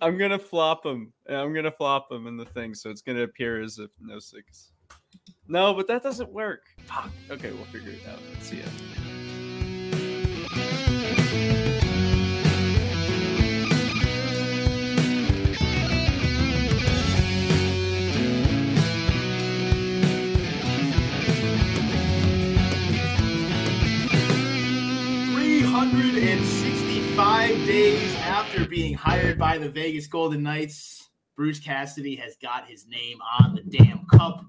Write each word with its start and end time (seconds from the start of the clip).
I'm 0.00 0.16
gonna 0.18 0.38
flop 0.38 0.86
him. 0.86 1.12
I'm 1.28 1.52
gonna 1.54 1.70
flop 1.70 2.10
him 2.10 2.26
in 2.26 2.36
the 2.36 2.44
thing, 2.44 2.74
so 2.74 2.90
it's 2.90 3.02
gonna 3.02 3.22
appear 3.22 3.60
as 3.60 3.78
if 3.78 3.90
no 4.00 4.18
six. 4.18 4.72
No, 5.48 5.74
but 5.74 5.86
that 5.88 6.02
doesn't 6.02 6.30
work. 6.30 6.62
Fuck. 6.84 7.10
Okay, 7.30 7.52
we'll 7.52 7.64
figure 7.66 7.92
it 7.92 8.02
out. 8.08 8.20
See 8.42 8.58
ya. 8.58 8.64
Sixty-five 27.18 27.66
days 27.66 28.14
after 28.18 28.64
being 28.64 28.94
hired 28.94 29.40
by 29.40 29.58
the 29.58 29.68
Vegas 29.68 30.06
Golden 30.06 30.40
Knights, 30.40 31.10
Bruce 31.34 31.58
Cassidy 31.58 32.14
has 32.14 32.36
got 32.36 32.68
his 32.68 32.86
name 32.86 33.18
on 33.40 33.56
the 33.56 33.76
damn 33.76 34.06
cup. 34.06 34.44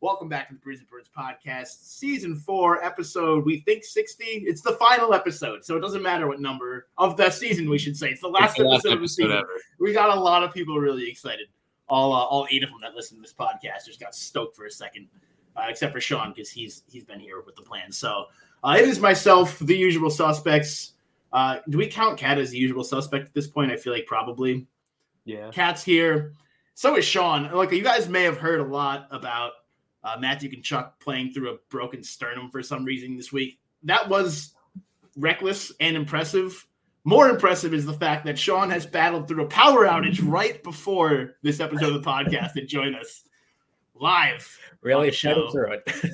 Welcome 0.00 0.28
back 0.28 0.46
to 0.46 0.54
the 0.54 0.60
Brews 0.60 0.78
and 0.78 0.88
Bruins 0.88 1.10
podcast, 1.18 1.84
season 1.84 2.36
four, 2.36 2.84
episode 2.84 3.44
we 3.44 3.58
think 3.62 3.82
sixty. 3.82 4.44
It's 4.46 4.60
the 4.60 4.74
final 4.74 5.14
episode, 5.14 5.64
so 5.64 5.76
it 5.76 5.80
doesn't 5.80 6.00
matter 6.00 6.28
what 6.28 6.40
number 6.40 6.86
of 6.96 7.16
the 7.16 7.28
season 7.28 7.68
we 7.68 7.76
should 7.76 7.96
say. 7.96 8.10
It's 8.10 8.20
the 8.20 8.28
last 8.28 8.50
It's 8.50 8.58
the 8.58 8.64
last 8.66 8.86
episode 8.86 8.92
of 8.92 9.00
the 9.00 9.08
season. 9.08 9.32
ever. 9.32 9.60
We 9.80 9.92
got 9.92 10.16
a 10.16 10.20
lot 10.20 10.44
of 10.44 10.54
people 10.54 10.78
really 10.78 11.10
excited. 11.10 11.48
All 11.88 12.12
uh, 12.12 12.18
all 12.18 12.46
eight 12.52 12.62
of 12.62 12.70
them 12.70 12.78
that 12.82 12.94
listen 12.94 13.16
to 13.16 13.20
this 13.22 13.34
podcast 13.34 13.86
just 13.86 13.98
got 13.98 14.14
stoked 14.14 14.54
for 14.54 14.66
a 14.66 14.70
second, 14.70 15.08
uh, 15.56 15.64
except 15.68 15.92
for 15.92 16.00
Shawn 16.00 16.32
because 16.32 16.50
he's 16.50 16.84
he's 16.88 17.02
been 17.02 17.18
here 17.18 17.42
with 17.44 17.56
the 17.56 17.62
plan. 17.62 17.90
So 17.90 18.26
uh, 18.62 18.76
it 18.78 18.86
is 18.86 19.00
myself, 19.00 19.58
the 19.58 19.76
usual 19.76 20.08
suspects. 20.08 20.91
Uh, 21.32 21.58
do 21.68 21.78
we 21.78 21.86
count 21.86 22.18
Cat 22.18 22.38
as 22.38 22.50
the 22.50 22.58
usual 22.58 22.84
suspect 22.84 23.28
at 23.28 23.34
this 23.34 23.46
point? 23.46 23.72
I 23.72 23.76
feel 23.76 23.92
like 23.92 24.06
probably. 24.06 24.66
Yeah. 25.24 25.50
Cat's 25.50 25.82
here. 25.82 26.32
So 26.74 26.96
is 26.96 27.04
Shawn. 27.04 27.50
Like 27.52 27.70
you 27.72 27.82
guys 27.82 28.08
may 28.08 28.24
have 28.24 28.38
heard 28.38 28.60
a 28.60 28.64
lot 28.64 29.08
about 29.10 29.52
uh, 30.04 30.16
Matthew 30.18 30.50
Tkachuk 30.50 30.92
playing 31.00 31.32
through 31.32 31.54
a 31.54 31.56
broken 31.70 32.02
sternum 32.02 32.50
for 32.50 32.62
some 32.62 32.84
reason 32.84 33.16
this 33.16 33.32
week. 33.32 33.58
That 33.84 34.08
was 34.08 34.54
reckless 35.16 35.72
and 35.80 35.96
impressive. 35.96 36.66
More 37.04 37.28
impressive 37.28 37.74
is 37.74 37.84
the 37.84 37.94
fact 37.94 38.24
that 38.26 38.38
Shawn 38.38 38.70
has 38.70 38.86
battled 38.86 39.26
through 39.28 39.44
a 39.44 39.48
power 39.48 39.86
outage 39.86 40.20
right 40.22 40.62
before 40.62 41.36
this 41.42 41.60
episode 41.60 41.94
of 41.94 42.02
the 42.02 42.08
podcast 42.08 42.56
and 42.56 42.68
joined 42.68 42.96
us 42.96 43.24
live. 43.94 44.58
Really 44.82 45.10
the 45.10 45.16
show. 45.16 45.50
through 45.50 45.72
it. 45.72 45.90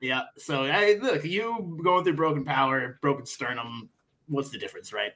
Yeah. 0.00 0.22
So 0.36 0.64
I, 0.64 0.98
look, 1.00 1.24
you 1.24 1.80
going 1.82 2.04
through 2.04 2.14
broken 2.14 2.44
power, 2.44 2.98
broken 3.02 3.26
sternum. 3.26 3.88
What's 4.28 4.50
the 4.50 4.58
difference, 4.58 4.92
right? 4.92 5.12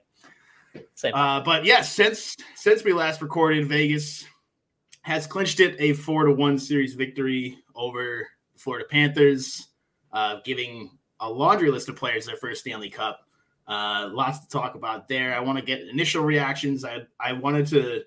Same. 0.94 1.14
Uh, 1.14 1.40
but 1.40 1.64
yes, 1.64 1.92
since 1.92 2.36
since 2.54 2.84
we 2.84 2.92
last 2.92 3.20
recorded, 3.20 3.66
Vegas 3.66 4.24
has 5.02 5.26
clinched 5.26 5.60
it 5.60 5.76
a 5.78 5.92
four 5.92 6.24
to 6.24 6.32
one 6.32 6.58
series 6.58 6.94
victory 6.94 7.58
over 7.74 8.26
the 8.52 8.58
Florida 8.58 8.86
Panthers, 8.88 9.68
uh, 10.12 10.38
giving 10.44 10.90
a 11.20 11.28
laundry 11.28 11.70
list 11.70 11.88
of 11.88 11.96
players 11.96 12.26
their 12.26 12.36
first 12.36 12.60
Stanley 12.60 12.90
Cup. 12.90 13.20
Uh, 13.66 14.10
lots 14.12 14.40
to 14.40 14.48
talk 14.48 14.74
about 14.74 15.08
there. 15.08 15.34
I 15.34 15.40
want 15.40 15.58
to 15.58 15.64
get 15.64 15.82
initial 15.82 16.24
reactions. 16.24 16.84
I 16.84 17.02
I 17.20 17.32
wanted 17.32 17.66
to 17.68 18.02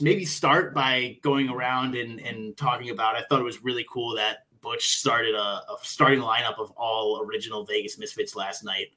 maybe 0.00 0.24
start 0.24 0.74
by 0.74 1.18
going 1.22 1.48
around 1.48 1.94
and 1.94 2.20
and 2.20 2.56
talking 2.56 2.90
about. 2.90 3.16
I 3.16 3.22
thought 3.22 3.40
it 3.40 3.44
was 3.44 3.64
really 3.64 3.86
cool 3.90 4.14
that 4.16 4.38
Butch 4.60 4.98
started 4.98 5.34
a, 5.34 5.38
a 5.38 5.76
starting 5.82 6.20
lineup 6.20 6.58
of 6.58 6.70
all 6.72 7.22
original 7.22 7.64
Vegas 7.64 7.98
Misfits 7.98 8.34
last 8.36 8.64
night 8.64 8.88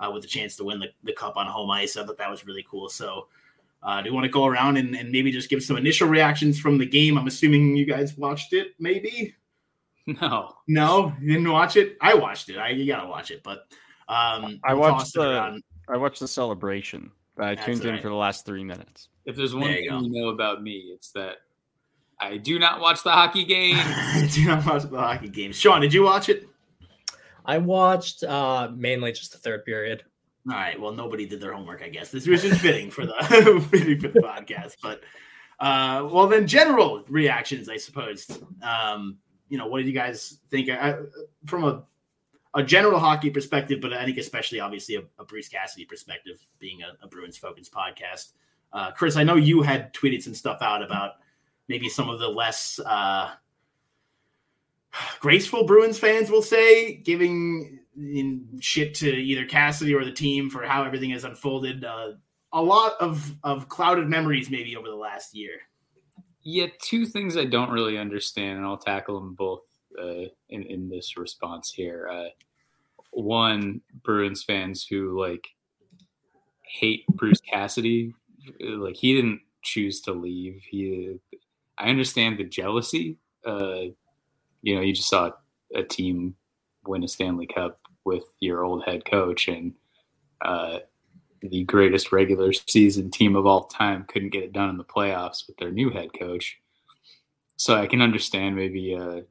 uh, 0.00 0.10
with 0.10 0.24
a 0.24 0.28
chance 0.28 0.56
to 0.56 0.64
win 0.64 0.78
the, 0.80 0.88
the 1.04 1.12
cup 1.12 1.36
on 1.36 1.46
home 1.46 1.70
ice. 1.70 1.96
I 1.96 2.04
thought 2.04 2.18
that 2.18 2.30
was 2.30 2.46
really 2.46 2.64
cool. 2.70 2.88
So, 2.88 3.28
uh, 3.82 4.00
do 4.02 4.08
you 4.08 4.14
want 4.14 4.24
to 4.24 4.30
go 4.30 4.46
around 4.46 4.76
and, 4.76 4.94
and 4.94 5.10
maybe 5.10 5.30
just 5.30 5.48
give 5.48 5.62
some 5.62 5.76
initial 5.76 6.08
reactions 6.08 6.58
from 6.58 6.78
the 6.78 6.86
game? 6.86 7.16
I'm 7.18 7.26
assuming 7.26 7.76
you 7.76 7.84
guys 7.86 8.16
watched 8.16 8.52
it, 8.52 8.68
maybe? 8.78 9.34
No. 10.22 10.54
No, 10.66 11.12
you 11.20 11.34
didn't 11.34 11.52
watch 11.52 11.76
it. 11.76 11.98
I 12.00 12.14
watched 12.14 12.48
it. 12.48 12.56
I 12.56 12.70
you 12.70 12.86
gotta 12.86 13.06
watch 13.06 13.30
it, 13.30 13.42
but 13.42 13.66
um, 14.08 14.58
I 14.64 14.72
watched 14.72 15.12
the- 15.12 15.20
around. 15.36 15.62
I 15.86 15.98
watched 15.98 16.20
the 16.20 16.28
celebration. 16.28 17.10
I 17.38 17.54
That's 17.54 17.66
tuned 17.66 17.84
in 17.84 17.90
right. 17.90 18.00
for 18.02 18.08
the 18.08 18.14
last 18.14 18.46
three 18.46 18.64
minutes. 18.64 19.10
If 19.26 19.36
there's 19.36 19.52
one 19.54 19.64
There 19.64 19.74
thing 19.74 19.84
you 19.84 19.90
go. 19.90 20.00
you 20.00 20.08
know 20.10 20.28
about 20.30 20.62
me, 20.62 20.90
it's 20.94 21.10
that 21.12 21.36
I 22.18 22.38
do 22.38 22.58
not 22.58 22.80
watch 22.80 23.02
the 23.02 23.10
hockey 23.12 23.44
game. 23.44 23.76
I 23.78 24.26
do 24.32 24.46
not 24.46 24.64
watch 24.64 24.84
the 24.84 24.96
hockey 24.98 25.28
games. 25.28 25.56
Shawn, 25.56 25.82
did 25.82 25.92
you 25.92 26.04
watch 26.04 26.30
it? 26.30 26.47
I 27.48 27.56
watched 27.56 28.22
uh, 28.22 28.70
mainly 28.76 29.10
just 29.12 29.32
the 29.32 29.38
third 29.38 29.64
period. 29.64 30.04
All 30.50 30.54
right. 30.54 30.78
Well, 30.78 30.92
nobody 30.92 31.26
did 31.26 31.40
their 31.40 31.54
homework, 31.54 31.82
I 31.82 31.88
guess. 31.88 32.10
This 32.10 32.26
was 32.26 32.42
just 32.42 32.60
fitting 32.60 32.90
for 32.90 33.06
the 33.06 33.66
fitting 33.70 33.98
for 33.98 34.08
the 34.08 34.20
podcast. 34.20 34.76
But 34.82 35.00
uh, 35.58 36.06
well, 36.12 36.28
then 36.28 36.46
general 36.46 37.02
reactions, 37.08 37.70
I 37.70 37.78
suppose. 37.78 38.30
Um, 38.62 39.16
you 39.48 39.56
know, 39.56 39.66
what 39.66 39.78
did 39.78 39.86
you 39.86 39.94
guys 39.94 40.38
think 40.50 40.68
I, 40.68 40.96
from 41.46 41.64
a 41.64 41.82
a 42.54 42.62
general 42.62 42.98
hockey 42.98 43.30
perspective, 43.30 43.80
but 43.80 43.92
I 43.92 44.04
think 44.04 44.18
especially 44.18 44.60
obviously 44.60 44.96
a, 44.96 45.02
a 45.18 45.24
Bruce 45.24 45.48
Cassidy 45.48 45.84
perspective, 45.84 46.38
being 46.58 46.82
a, 46.82 47.04
a 47.04 47.08
Bruins 47.08 47.38
focused 47.38 47.72
podcast. 47.72 48.32
Uh, 48.72 48.90
Chris, 48.90 49.16
I 49.16 49.22
know 49.22 49.36
you 49.36 49.62
had 49.62 49.94
tweeted 49.94 50.22
some 50.22 50.34
stuff 50.34 50.58
out 50.60 50.82
about 50.82 51.12
maybe 51.68 51.88
some 51.88 52.10
of 52.10 52.18
the 52.18 52.28
less 52.28 52.78
uh, 52.84 53.30
graceful 55.20 55.64
Bruins 55.64 55.98
fans 55.98 56.30
will 56.30 56.42
say, 56.42 56.94
giving 56.94 57.80
in 57.96 58.46
shit 58.60 58.94
to 58.94 59.10
either 59.10 59.44
Cassidy 59.44 59.94
or 59.94 60.04
the 60.04 60.12
team 60.12 60.48
for 60.50 60.62
how 60.62 60.84
everything 60.84 61.10
has 61.10 61.24
unfolded. 61.24 61.84
Uh, 61.84 62.12
a 62.52 62.62
lot 62.62 62.94
of 63.00 63.36
of 63.42 63.68
clouded 63.68 64.08
memories 64.08 64.50
maybe 64.50 64.76
over 64.76 64.88
the 64.88 64.94
last 64.94 65.34
year. 65.34 65.52
yeah, 66.42 66.66
two 66.80 67.04
things 67.06 67.36
I 67.36 67.44
don't 67.44 67.70
really 67.70 67.98
understand, 67.98 68.58
and 68.58 68.66
I'll 68.66 68.78
tackle 68.78 69.20
them 69.20 69.34
both 69.34 69.62
uh, 70.00 70.28
in 70.48 70.62
in 70.62 70.88
this 70.88 71.16
response 71.16 71.70
here. 71.70 72.08
Uh, 72.10 72.28
one, 73.10 73.80
Bruins 74.02 74.44
fans 74.44 74.86
who 74.88 75.20
like 75.20 75.46
hate 76.62 77.04
Bruce 77.08 77.40
Cassidy, 77.40 78.14
like 78.60 78.96
he 78.96 79.14
didn't 79.14 79.40
choose 79.62 80.00
to 80.02 80.12
leave. 80.12 80.62
He, 80.70 81.16
I 81.76 81.88
understand 81.88 82.38
the 82.38 82.44
jealousy. 82.44 83.18
Uh, 84.58 84.62
you 84.62 84.74
know, 84.74 84.80
you 84.80 84.92
just 84.92 85.08
saw 85.08 85.30
a 85.74 85.82
team 85.82 86.34
win 86.86 87.04
a 87.04 87.08
Stanley 87.08 87.46
Cup 87.46 87.80
with 88.04 88.24
your 88.40 88.64
old 88.64 88.84
head 88.84 89.04
coach, 89.04 89.48
and 89.48 89.74
uh, 90.40 90.78
the 91.42 91.64
greatest 91.64 92.12
regular 92.12 92.52
season 92.52 93.10
team 93.10 93.36
of 93.36 93.46
all 93.46 93.64
time 93.64 94.06
couldn't 94.08 94.32
get 94.32 94.42
it 94.44 94.52
done 94.52 94.70
in 94.70 94.76
the 94.76 94.84
playoffs 94.84 95.46
with 95.46 95.56
their 95.58 95.70
new 95.70 95.90
head 95.90 96.10
coach. 96.18 96.58
So 97.56 97.76
I 97.76 97.86
can 97.86 98.00
understand 98.00 98.56
maybe 98.56 98.94
a, 98.94 99.24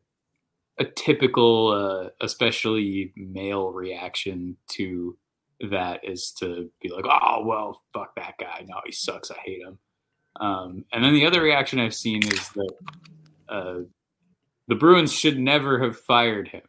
a 0.80 0.86
typical, 0.86 1.70
uh, 1.70 2.10
especially 2.22 3.14
male 3.16 3.72
reaction 3.72 4.58
to 4.72 5.18
that 5.72 6.04
is 6.04 6.32
to 6.34 6.70
be 6.82 6.90
like, 6.90 7.06
oh, 7.08 7.44
well, 7.46 7.82
fuck 7.94 8.16
that 8.16 8.36
guy. 8.40 8.66
No, 8.68 8.76
he 8.86 8.92
sucks. 8.92 9.32
I 9.32 9.38
hate 9.44 9.62
him. 9.62 9.80
Um, 10.40 10.86
and 10.92 11.04
then 11.04 11.14
the 11.14 11.26
other 11.26 11.42
reaction 11.42 11.80
I've 11.80 11.96
seen 11.96 12.22
is 12.28 12.50
that 12.50 12.74
uh, 13.50 13.80
the 14.68 14.76
Bruins 14.76 15.14
should 15.14 15.40
never 15.40 15.80
have 15.80 15.98
fired 15.98 16.48
him, 16.48 16.64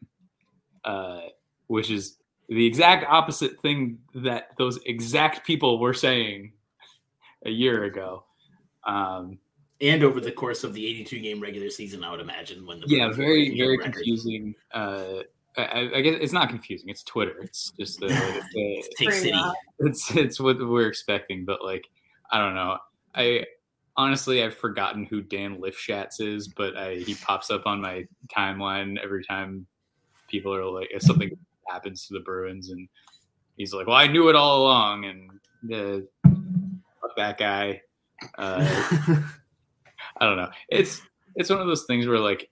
uh, 0.85 1.21
which 1.67 1.91
is 1.91 2.17
the 2.49 2.67
exact 2.67 3.05
opposite 3.09 3.61
thing 3.61 3.99
that 4.15 4.51
those 4.57 4.79
exact 4.87 5.47
people 5.47 5.79
were 5.79 5.95
saying 5.95 6.53
a 7.45 7.51
year 7.51 7.85
ago. 7.85 8.25
Um, 8.87 9.39
and 9.81 10.03
over 10.03 10.21
the 10.21 10.33
course 10.33 10.65
of 10.65 10.75
the 10.75 10.85
82 10.87 11.21
game 11.21 11.41
regular 11.41 11.71
season, 11.71 12.03
I 12.03 12.11
would 12.11 12.21
imagine 12.21 12.67
when 12.67 12.81
the 12.81 12.87
yeah, 12.89 13.11
Bruins 13.11 13.19
were 13.19 13.25
very 13.25 13.49
breaking 13.49 13.59
very 13.59 13.79
confusing. 13.79 14.55
Uh, 14.73 15.23
I, 15.57 15.91
I 15.97 16.01
guess 16.01 16.17
it's 16.21 16.33
not 16.33 16.49
confusing. 16.49 16.89
It's 16.89 17.03
Twitter. 17.03 17.39
It's 17.43 17.73
just 17.79 18.01
the, 18.01 18.07
the 18.55 18.85
Take 18.97 19.13
City. 19.13 19.41
it's 19.81 20.15
it's 20.17 20.41
what 20.41 20.59
we're 20.59 20.89
expecting, 20.89 21.45
but 21.45 21.65
like 21.65 21.87
I 22.31 22.39
don't 22.39 22.55
know. 22.55 22.79
I 23.15 23.45
honestly 23.99 24.43
I've 24.43 24.57
forgotten 24.57 25.05
who 25.05 25.21
Dan 25.21 25.59
Lifshatz 25.61 26.21
is, 26.21 26.49
but 26.49 26.75
I, 26.77 26.95
he 26.95 27.15
pops 27.17 27.51
up 27.51 27.67
on 27.67 27.83
my 27.83 28.07
timeline 28.35 28.97
every 29.03 29.23
time 29.25 29.67
people 30.29 30.55
are 30.55 30.65
like 30.65 30.89
if 30.91 31.03
something 31.03 31.31
happens 31.69 32.07
to 32.07 32.15
the 32.15 32.21
Bruins, 32.21 32.71
and 32.71 32.89
he's 33.59 33.75
like, 33.75 33.87
"Well, 33.87 33.97
I 33.97 34.07
knew 34.07 34.31
it 34.31 34.37
all 34.37 34.63
along," 34.63 35.05
and 35.05 36.05
uh, 36.25 36.31
that 37.17 37.37
guy. 37.39 37.83
Uh, 38.39 38.65
I 40.21 40.25
don't 40.27 40.37
know. 40.37 40.51
It's 40.69 41.03
it's 41.35 41.51
one 41.51 41.61
of 41.61 41.67
those 41.67 41.85
things 41.85 42.07
where 42.07 42.19
like 42.19 42.49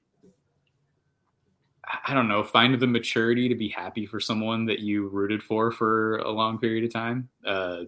I- 1.87 1.98
I 2.08 2.14
don't 2.14 2.28
know, 2.28 2.43
find 2.43 2.78
the 2.78 2.87
maturity 2.87 3.48
to 3.48 3.54
be 3.54 3.69
happy 3.69 4.06
for 4.06 4.20
someone 4.20 4.66
that 4.66 4.81
you 4.81 5.08
rooted 5.08 5.43
for 5.43 5.70
for 5.70 6.19
a 6.19 6.31
long 6.31 6.58
period 6.58 6.84
of 6.84 6.93
time. 6.93 7.28
Uh, 7.44 7.84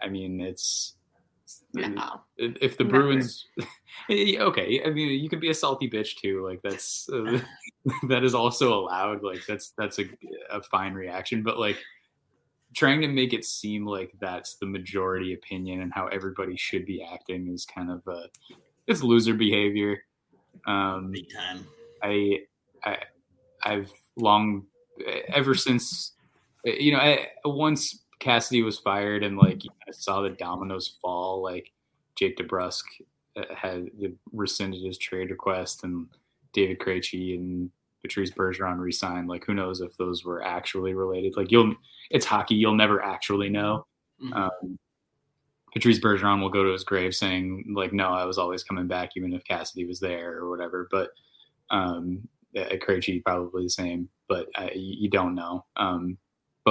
I 0.00 0.08
mean, 0.08 0.40
it's 0.40 0.94
No. 1.74 2.20
if 2.36 2.76
the 2.76 2.84
Never. 2.84 3.02
Bruins, 3.02 3.46
okay. 4.10 4.82
I 4.84 4.90
mean, 4.90 5.20
you 5.20 5.28
can 5.28 5.40
be 5.40 5.50
a 5.50 5.54
salty 5.54 5.88
bitch 5.88 6.16
too. 6.16 6.44
Like 6.46 6.60
that's 6.62 7.08
uh, 7.12 7.40
that 8.08 8.24
is 8.24 8.34
also 8.34 8.78
allowed. 8.78 9.22
Like 9.22 9.40
that's 9.46 9.72
that's 9.78 9.98
a 9.98 10.04
a 10.50 10.62
fine 10.62 10.94
reaction. 10.94 11.42
But 11.42 11.58
like 11.58 11.78
trying 12.74 13.00
to 13.00 13.08
make 13.08 13.32
it 13.32 13.44
seem 13.44 13.86
like 13.86 14.12
that's 14.20 14.56
the 14.56 14.66
majority 14.66 15.32
opinion 15.32 15.80
and 15.80 15.92
how 15.92 16.06
everybody 16.08 16.56
should 16.56 16.84
be 16.84 17.02
acting 17.02 17.48
is 17.48 17.64
kind 17.64 17.90
of 17.90 18.06
uh 18.06 18.26
it's 18.88 19.02
loser 19.02 19.34
behavior. 19.34 20.02
Um, 20.66 21.12
Big 21.12 21.32
time. 21.32 21.66
I, 22.02 22.40
I, 22.84 22.96
I've 23.62 23.92
long, 24.16 24.64
ever 25.28 25.54
since, 25.54 26.12
you 26.64 26.92
know, 26.92 26.98
I, 26.98 27.28
once 27.44 28.04
Cassidy 28.18 28.62
was 28.62 28.78
fired 28.78 29.22
and 29.22 29.36
like 29.36 29.64
you 29.64 29.70
know, 29.70 29.92
saw 29.92 30.22
the 30.22 30.30
dominoes 30.30 30.98
fall, 31.00 31.42
like 31.42 31.70
Jake 32.16 32.36
DeBrusk 32.36 32.82
uh, 33.36 33.42
had 33.54 33.90
rescinded 34.32 34.82
his 34.82 34.98
trade 34.98 35.30
request 35.30 35.84
and 35.84 36.06
David 36.52 36.78
Krejci 36.78 37.36
and 37.36 37.70
Patrice 38.02 38.30
Bergeron 38.30 38.78
resigned. 38.78 39.28
Like, 39.28 39.44
who 39.44 39.54
knows 39.54 39.80
if 39.80 39.96
those 39.96 40.24
were 40.24 40.42
actually 40.42 40.94
related? 40.94 41.36
Like, 41.36 41.50
you'll, 41.50 41.74
it's 42.10 42.26
hockey. 42.26 42.54
You'll 42.54 42.74
never 42.74 43.02
actually 43.02 43.48
know. 43.48 43.86
Mhm. 44.22 44.34
Um, 44.34 44.78
Patrice 45.72 46.00
Bergeron 46.00 46.40
will 46.40 46.48
go 46.48 46.64
to 46.64 46.72
his 46.72 46.84
grave 46.84 47.14
saying, 47.14 47.64
like, 47.74 47.92
no, 47.92 48.08
I 48.08 48.24
was 48.24 48.38
always 48.38 48.64
coming 48.64 48.86
back, 48.86 49.10
even 49.16 49.32
if 49.32 49.44
Cassidy 49.44 49.84
was 49.84 50.00
there 50.00 50.38
or 50.38 50.48
whatever. 50.48 50.88
But 50.90 51.10
um, 51.70 52.26
at 52.56 52.80
Krejci, 52.80 53.22
probably 53.22 53.64
the 53.64 53.70
same, 53.70 54.08
but 54.28 54.48
uh, 54.54 54.70
you, 54.74 54.96
you 55.02 55.10
don't 55.10 55.34
know. 55.34 55.64
Um, 55.76 56.16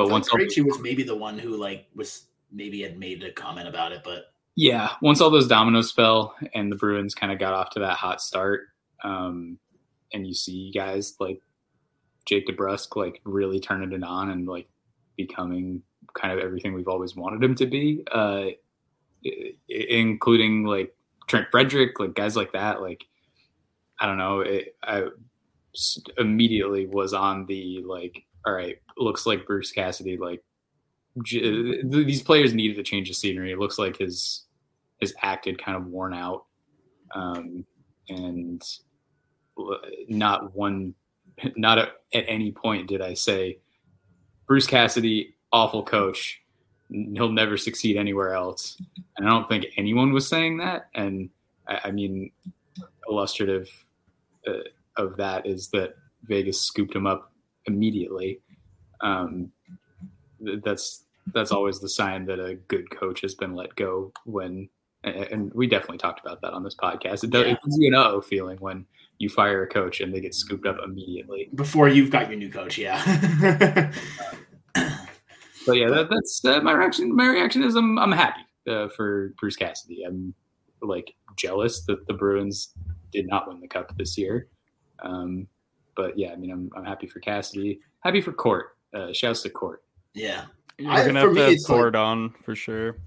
but 0.04 0.12
once, 0.12 0.30
Krejci 0.30 0.64
was 0.64 0.80
maybe 0.80 1.04
the 1.04 1.16
one 1.16 1.38
who 1.38 1.58
like 1.58 1.88
was 1.96 2.26
maybe 2.52 2.82
had 2.82 2.98
made 2.98 3.24
a 3.24 3.32
comment 3.32 3.68
about 3.68 3.92
it, 3.92 4.02
but 4.04 4.34
yeah, 4.56 4.90
once 5.02 5.22
all 5.22 5.30
those 5.30 5.48
dominoes 5.48 5.92
fell 5.92 6.36
and 6.56 6.72
the 6.72 6.76
Bruins 6.76 7.14
kind 7.14 7.32
of 7.32 7.40
got 7.40 7.54
off 7.54 7.70
to 7.72 7.80
that 7.80 7.98
hot 7.98 8.22
start, 8.22 8.68
um, 9.04 9.60
and 10.14 10.26
you 10.26 10.34
see 10.34 10.72
guys 10.74 11.16
like 11.20 11.42
Jake 12.26 12.48
DeBrusk 12.48 12.96
like 12.96 13.22
really 13.24 13.60
turning 13.60 13.92
it 13.92 14.04
on 14.04 14.30
and 14.30 14.48
like 14.48 14.68
becoming 15.16 15.82
kind 16.14 16.34
of 16.34 16.40
everything 16.40 16.74
we've 16.74 16.88
always 16.88 17.16
wanted 17.16 17.44
him 17.44 17.56
to 17.56 17.66
be, 17.66 18.04
uh, 18.12 18.46
including 19.70 20.64
like 20.64 20.96
Trent 21.28 21.48
Frederic, 21.52 22.00
like 22.00 22.16
guys 22.16 22.36
like 22.36 22.54
that. 22.54 22.82
Like 22.82 23.06
I 24.00 24.06
don't 24.06 24.18
know, 24.18 24.44
I 24.84 25.06
immediately 26.18 26.88
was 26.88 27.14
on 27.14 27.46
the 27.46 27.84
like, 27.86 28.24
all 28.46 28.54
right, 28.54 28.78
looks 28.98 29.26
like 29.26 29.46
Bruce 29.46 29.72
Cassidy 29.72 30.18
like 30.18 30.44
j- 31.24 31.82
these 31.84 32.22
players 32.22 32.54
needed 32.54 32.80
a 32.80 32.84
change 32.84 33.10
of 33.10 33.16
scenery. 33.16 33.52
It 33.52 33.60
looks 33.60 33.78
like 33.78 33.98
his 33.98 34.46
his 35.00 35.14
act 35.22 35.46
had 35.46 35.62
kind 35.62 35.78
of 35.78 35.88
worn 35.88 36.14
out, 36.14 36.46
um, 37.14 37.66
and 38.10 38.62
not 40.08 40.56
one, 40.56 40.94
not 41.56 41.78
at, 41.78 41.90
at 42.14 42.26
any 42.28 42.52
point 42.52 42.88
did 42.88 43.02
I 43.02 43.14
say 43.14 43.60
Bruce 44.48 44.68
Cassidy, 44.68 45.36
awful 45.52 45.84
coach. 45.84 46.42
He'll 46.90 47.32
never 47.32 47.58
succeed 47.58 47.98
anywhere 47.98 48.34
else. 48.34 48.82
And 49.18 49.28
I 49.28 49.30
don't 49.30 49.48
think 49.50 49.66
anyone 49.76 50.14
was 50.14 50.28
saying 50.28 50.58
that. 50.60 50.88
And 50.96 51.30
I, 51.68 51.82
I 51.86 51.92
mean, 51.92 52.32
illustrative 53.10 53.70
uh, 54.48 54.60
of 54.96 55.18
that 55.18 55.46
is 55.46 55.68
that 55.70 55.96
Vegas 56.24 56.62
scooped 56.62 56.96
him 56.96 57.06
up 57.06 57.34
immediately. 57.68 58.40
Um, 59.02 59.52
th- 60.44 60.62
that's 60.64 61.04
that's 61.34 61.52
always 61.52 61.80
the 61.80 61.90
sign 61.90 62.26
that 62.26 62.40
a 62.40 62.56
good 62.68 62.90
coach 62.90 63.22
has 63.22 63.36
been 63.36 63.54
let 63.54 63.76
go 63.76 64.12
when 64.26 64.70
and- 65.04 65.52
we 65.54 65.68
definitely 65.68 65.98
talked 65.98 66.20
about 66.26 66.42
that 66.42 66.54
on 66.54 66.64
this 66.64 66.76
podcast 66.76 67.24
it 67.24 67.30
does 67.30 67.46
Yeah. 67.46 67.52
it 67.54 67.60
gives 67.64 67.78
you 67.78 67.88
an 67.90 67.96
uh-oh 67.96 68.22
feeling 68.22 68.58
when 68.60 68.86
you 69.20 69.30
fire 69.30 69.64
a 69.64 69.68
coach 69.68 70.00
and 70.02 70.14
they 70.14 70.20
get 70.22 70.34
scooped 70.34 70.66
up 70.66 70.78
immediately 70.84 71.50
before 71.56 71.88
you've 71.90 72.12
got 72.12 72.30
your 72.30 72.38
new 72.40 72.50
coach, 72.50 72.78
yeah. 72.78 73.02
but 74.74 75.74
yeah 75.76 75.90
that, 75.90 76.08
that's 76.10 76.44
uh, 76.46 76.62
my 76.62 76.72
reaction 76.72 77.16
my 77.16 77.28
reaction 77.28 77.64
is 77.64 77.76
i'm, 77.76 77.98
I'm 78.00 78.12
happy 78.12 78.42
uh, 78.68 78.88
for 78.90 79.34
bruce 79.40 79.56
cassidy 79.56 80.04
i'm 80.04 80.34
like 80.82 81.14
jealous 81.36 81.82
that 81.86 82.08
the 82.08 82.14
bruins 82.14 82.74
did 83.12 83.28
not 83.28 83.48
win 83.48 83.60
the 83.60 83.68
cup 83.68 83.96
this 83.98 84.18
year 84.18 84.48
um, 85.04 85.48
but 85.98 86.18
yeah 86.18 86.32
i 86.32 86.36
mean 86.38 86.52
i'm, 86.52 86.72
I'm 86.78 86.86
happy 86.86 87.08
for 87.08 87.20
cassidy 87.20 87.82
happy 88.00 88.22
for 88.22 88.32
court 88.32 88.78
uh, 88.94 89.12
shouts 89.12 89.42
to 89.42 89.50
court 89.50 89.84
yeah. 90.14 90.46
You're 90.80 90.92
I- 90.92 91.06
gonna 91.06 91.22
for 91.22 91.28
have 91.28 91.30
me, 91.30 91.36
to 91.36 91.42
have 91.44 91.54
it's 91.54 91.70
like- 91.70 91.96
on 91.96 92.34
for 92.44 92.56
sure. 92.56 92.98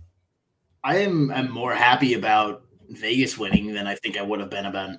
I 0.85 0.97
am 0.99 1.31
I'm 1.33 1.51
more 1.51 1.75
happy 1.75 2.15
about 2.15 2.63
Vegas 2.91 3.37
winning 3.37 3.73
than 3.73 3.87
I 3.87 3.97
think 3.97 4.17
I 4.17 4.23
would 4.23 4.39
have 4.41 4.49
been 4.51 4.67
about 4.67 4.97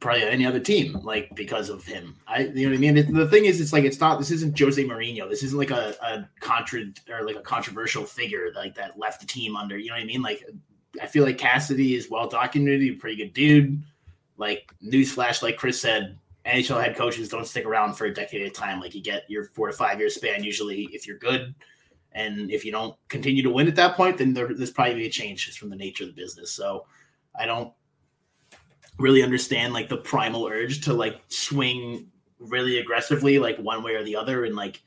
probably 0.00 0.22
any 0.24 0.44
other 0.46 0.60
team, 0.60 1.00
like 1.02 1.34
because 1.34 1.68
of 1.70 1.84
him. 1.84 2.14
I 2.28 2.40
you 2.40 2.66
know 2.66 2.70
what 2.70 2.76
I 2.76 2.80
mean? 2.80 2.96
It, 2.98 3.12
the 3.12 3.26
thing 3.28 3.46
is, 3.46 3.60
it's 3.60 3.72
like 3.72 3.84
it's 3.84 4.00
not. 4.00 4.18
This 4.18 4.30
isn't 4.30 4.58
Jose 4.58 4.82
Mourinho. 4.84 5.28
This 5.30 5.42
isn't 5.42 5.58
like 5.58 5.70
a 5.70 5.94
a 6.02 6.28
contra 6.40 6.82
or 7.10 7.26
like 7.26 7.36
a 7.36 7.40
controversial 7.40 8.04
figure 8.04 8.50
like 8.54 8.74
that 8.74 8.98
left 8.98 9.20
the 9.20 9.26
team 9.26 9.56
under. 9.56 9.78
You 9.78 9.88
know 9.88 9.94
what 9.96 10.02
I 10.02 10.06
mean? 10.06 10.22
Like 10.22 10.44
I 11.02 11.06
feel 11.06 11.24
like 11.24 11.38
Cassidy 11.38 11.94
is 11.94 12.10
well 12.10 12.28
documented. 12.28 12.82
He's 12.82 12.94
a 12.94 12.98
pretty 12.98 13.16
good 13.16 13.32
dude. 13.32 13.82
Like 14.36 14.70
newsflash, 14.84 15.42
like 15.42 15.56
Chris 15.56 15.80
said, 15.80 16.18
NHL 16.46 16.82
head 16.82 16.96
coaches 16.96 17.28
don't 17.28 17.46
stick 17.46 17.66
around 17.66 17.94
for 17.94 18.04
a 18.06 18.14
decade 18.14 18.42
at 18.42 18.48
a 18.48 18.50
time. 18.50 18.80
Like 18.80 18.94
you 18.94 19.02
get 19.02 19.28
your 19.28 19.44
four 19.44 19.66
to 19.66 19.72
five 19.72 19.98
year 19.98 20.08
span 20.08 20.44
usually 20.44 20.88
if 20.92 21.06
you're 21.06 21.18
good. 21.18 21.54
And 22.12 22.50
if 22.50 22.64
you 22.64 22.72
don't 22.72 22.96
continue 23.08 23.42
to 23.42 23.50
win 23.50 23.68
at 23.68 23.76
that 23.76 23.94
point, 23.96 24.18
then 24.18 24.32
there, 24.32 24.54
there's 24.54 24.70
probably 24.70 24.94
be 24.94 25.06
a 25.06 25.10
change 25.10 25.46
just 25.46 25.58
from 25.58 25.68
the 25.68 25.76
nature 25.76 26.04
of 26.04 26.08
the 26.08 26.20
business. 26.20 26.50
So 26.52 26.86
I 27.38 27.44
don't 27.44 27.72
really 28.98 29.22
understand 29.22 29.74
like 29.74 29.88
the 29.88 29.98
primal 29.98 30.46
urge 30.46 30.82
to 30.82 30.94
like 30.94 31.20
swing 31.28 32.06
really 32.38 32.78
aggressively, 32.78 33.38
like 33.38 33.58
one 33.58 33.82
way 33.82 33.94
or 33.94 34.04
the 34.04 34.16
other, 34.16 34.44
and 34.44 34.56
like 34.56 34.80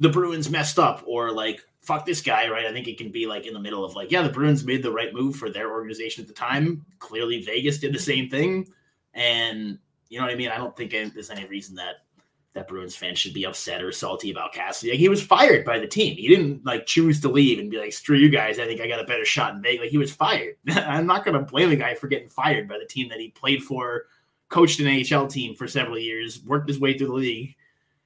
the 0.00 0.08
Bruins 0.08 0.50
messed 0.50 0.78
up 0.78 1.04
or 1.06 1.30
like 1.30 1.60
fuck 1.80 2.06
this 2.06 2.22
guy, 2.22 2.48
right? 2.48 2.66
I 2.66 2.72
think 2.72 2.88
it 2.88 2.98
can 2.98 3.12
be 3.12 3.26
like 3.26 3.46
in 3.46 3.54
the 3.54 3.60
middle 3.60 3.84
of 3.84 3.94
like, 3.94 4.10
yeah, 4.10 4.22
the 4.22 4.30
Bruins 4.30 4.64
made 4.64 4.82
the 4.82 4.90
right 4.90 5.12
move 5.12 5.36
for 5.36 5.50
their 5.50 5.70
organization 5.70 6.22
at 6.22 6.28
the 6.28 6.34
time. 6.34 6.84
Clearly, 6.98 7.42
Vegas 7.42 7.78
did 7.78 7.94
the 7.94 7.98
same 7.98 8.28
thing, 8.28 8.66
and 9.12 9.78
you 10.14 10.20
know 10.20 10.26
what 10.26 10.32
I 10.32 10.36
mean. 10.36 10.50
I 10.50 10.58
don't 10.58 10.76
think 10.76 10.92
there's 10.92 11.30
any 11.30 11.44
reason 11.46 11.74
that 11.74 12.04
that 12.52 12.68
Bruins 12.68 12.94
fans 12.94 13.18
should 13.18 13.34
be 13.34 13.44
upset 13.44 13.82
or 13.82 13.90
salty 13.90 14.30
about 14.30 14.52
Cassidy. 14.52 14.92
Like, 14.92 15.00
he 15.00 15.08
was 15.08 15.20
fired 15.20 15.64
by 15.64 15.80
the 15.80 15.88
team. 15.88 16.16
He 16.16 16.28
didn't 16.28 16.64
like 16.64 16.86
choose 16.86 17.20
to 17.22 17.28
leave 17.28 17.58
and 17.58 17.68
be 17.68 17.78
like, 17.78 17.92
"Screw 17.92 18.16
you 18.16 18.28
guys! 18.28 18.60
I 18.60 18.66
think 18.66 18.80
I 18.80 18.86
got 18.86 19.00
a 19.00 19.08
better 19.08 19.24
shot 19.24 19.56
in 19.56 19.62
Vegas." 19.62 19.80
Like, 19.80 19.90
he 19.90 19.98
was 19.98 20.14
fired. 20.14 20.54
I'm 20.70 21.04
not 21.04 21.24
going 21.24 21.34
to 21.36 21.50
blame 21.50 21.70
the 21.70 21.74
guy 21.74 21.96
for 21.96 22.06
getting 22.06 22.28
fired 22.28 22.68
by 22.68 22.78
the 22.78 22.86
team 22.86 23.08
that 23.08 23.18
he 23.18 23.30
played 23.30 23.60
for, 23.64 24.04
coached 24.50 24.78
an 24.78 25.04
AHL 25.12 25.26
team 25.26 25.56
for 25.56 25.66
several 25.66 25.98
years, 25.98 26.44
worked 26.44 26.68
his 26.68 26.78
way 26.78 26.96
through 26.96 27.08
the 27.08 27.14
league, 27.14 27.56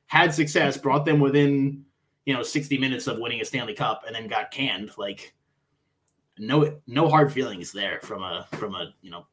had 0.07 0.33
success, 0.33 0.79
brought 0.79 1.05
them 1.05 1.21
within 1.21 1.85
you 2.25 2.33
know 2.33 2.43
60 2.43 2.79
minutes 2.79 3.07
of 3.07 3.19
winning 3.19 3.43
a 3.43 3.45
Stanley 3.45 3.75
Cup, 3.75 4.05
and 4.07 4.17
then 4.17 4.29
got 4.29 4.51
canned. 4.51 4.93
Like, 4.97 5.35
no 6.39 6.75
no 6.87 7.07
hard 7.11 7.31
feelings 7.31 7.71
there 7.71 8.01
from 8.01 8.23
a 8.23 8.47
from 8.53 8.75
a 8.75 8.95
you 9.03 9.11
know 9.11 9.27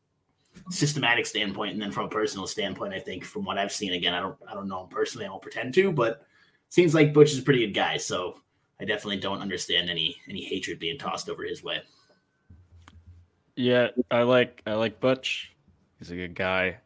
systematic 0.70 1.26
standpoint 1.26 1.74
and 1.74 1.82
then 1.82 1.92
from 1.92 2.06
a 2.06 2.10
personal 2.10 2.48
standpoint 2.48 2.94
i 2.94 3.00
think 3.00 3.24
from 3.24 3.44
what 3.44 3.58
i've 3.58 3.72
seen 3.72 3.94
again 3.94 4.14
i 4.14 4.20
don't 4.20 4.36
i 4.50 4.54
don't 4.54 4.68
know 4.68 4.84
him 4.84 4.90
personally 4.90 5.26
i 5.26 5.30
won't 5.30 5.42
pretend 5.42 5.74
to 5.74 5.92
but 5.92 6.26
seems 6.70 6.94
like 6.94 7.14
butch 7.14 7.32
is 7.32 7.40
a 7.40 7.44
pretty 7.44 7.66
good 7.66 7.74
guy 7.74 7.98
so 7.98 8.36
i 8.80 8.86
definitely 8.86 9.20
don't 9.20 9.42
understand 9.42 9.90
any 9.90 10.16
any 10.30 10.44
hatred 10.44 10.80
being 10.80 10.98
tossed 10.98 11.30
over 11.30 11.44
his 11.44 11.64
way 11.64 11.82
Yeah, 13.56 13.90
I 14.12 14.24
like 14.24 14.62
I 14.68 14.74
like 14.74 15.00
Butch. 15.00 15.54
He's 16.00 16.12
a 16.12 16.16
good 16.16 16.36
guy. 16.36 16.78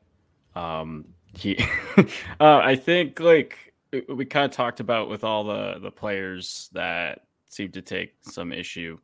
Um, 0.55 1.05
he, 1.35 1.57
uh, 1.97 2.03
I 2.39 2.75
think 2.75 3.19
like 3.19 3.73
we 4.07 4.25
kind 4.25 4.45
of 4.45 4.51
talked 4.51 4.79
about 4.79 5.09
with 5.09 5.23
all 5.23 5.43
the 5.43 5.79
the 5.81 5.91
players 5.91 6.69
that 6.73 7.21
seem 7.49 7.71
to 7.71 7.81
take 7.81 8.13
some 8.21 8.53
issue, 8.53 8.99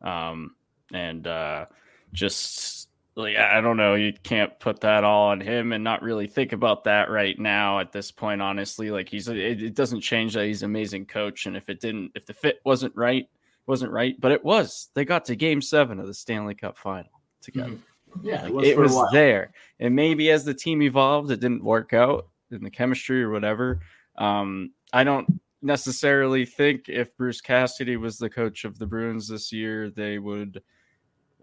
um, 0.00 0.54
and 0.94 1.26
uh, 1.26 1.66
just 2.14 2.79
like 3.20 3.36
I 3.36 3.60
don't 3.60 3.76
know, 3.76 3.94
you 3.94 4.12
can't 4.22 4.58
put 4.58 4.80
that 4.80 5.04
all 5.04 5.28
on 5.28 5.40
him 5.40 5.72
and 5.72 5.84
not 5.84 6.02
really 6.02 6.26
think 6.26 6.52
about 6.52 6.84
that 6.84 7.10
right 7.10 7.38
now 7.38 7.78
at 7.78 7.92
this 7.92 8.10
point. 8.10 8.42
Honestly, 8.42 8.90
like 8.90 9.08
he's 9.08 9.28
it, 9.28 9.62
it 9.62 9.74
doesn't 9.74 10.00
change 10.00 10.34
that 10.34 10.46
he's 10.46 10.62
an 10.62 10.70
amazing 10.70 11.06
coach, 11.06 11.46
and 11.46 11.56
if 11.56 11.68
it 11.68 11.80
didn't, 11.80 12.12
if 12.14 12.26
the 12.26 12.34
fit 12.34 12.60
wasn't 12.64 12.94
right, 12.96 13.28
wasn't 13.66 13.92
right, 13.92 14.20
but 14.20 14.32
it 14.32 14.44
was. 14.44 14.90
They 14.94 15.04
got 15.04 15.24
to 15.26 15.36
Game 15.36 15.62
Seven 15.62 16.00
of 16.00 16.06
the 16.06 16.14
Stanley 16.14 16.54
Cup 16.54 16.76
Final 16.76 17.10
together. 17.40 17.70
Mm-hmm. 17.70 18.26
Yeah, 18.26 18.42
like, 18.42 18.46
it 18.46 18.54
was, 18.54 18.68
it 18.68 18.78
was 18.78 19.12
there, 19.12 19.52
and 19.78 19.94
maybe 19.94 20.30
as 20.30 20.44
the 20.44 20.54
team 20.54 20.82
evolved, 20.82 21.30
it 21.30 21.40
didn't 21.40 21.62
work 21.62 21.92
out 21.92 22.26
in 22.50 22.64
the 22.64 22.70
chemistry 22.70 23.22
or 23.22 23.30
whatever. 23.30 23.80
Um, 24.18 24.72
I 24.92 25.04
don't 25.04 25.40
necessarily 25.62 26.44
think 26.44 26.88
if 26.88 27.16
Bruce 27.16 27.40
Cassidy 27.40 27.96
was 27.96 28.18
the 28.18 28.30
coach 28.30 28.64
of 28.64 28.78
the 28.78 28.86
Bruins 28.86 29.28
this 29.28 29.52
year, 29.52 29.90
they 29.90 30.18
would 30.18 30.62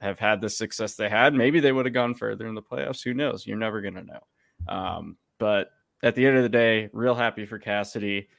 have 0.01 0.20
had 0.20 0.42
the 0.42 0.50
success 0.50 0.96
they 0.96 1.10
had. 1.10 1.34
Maybe 1.34 1.60
they 1.60 1.72
would 1.72 1.86
have 1.86 1.94
gone 1.94 2.13
further 2.13 2.48
in 2.48 2.56
the 2.56 2.62
playoffs. 2.62 3.04
Who 3.04 3.13
knows? 3.13 3.46
You're 3.46 3.58
never 3.58 3.82
going 3.82 3.96
to 3.96 4.04
know. 4.04 4.20
Um, 4.68 5.18
but 5.39 5.70
at 6.04 6.16
the 6.16 6.25
end 6.25 6.38
of 6.38 6.44
the 6.44 6.50
day, 6.50 6.89
real 6.94 7.16
happy 7.16 7.46
for 7.46 7.60
Cassidy. 7.60 8.30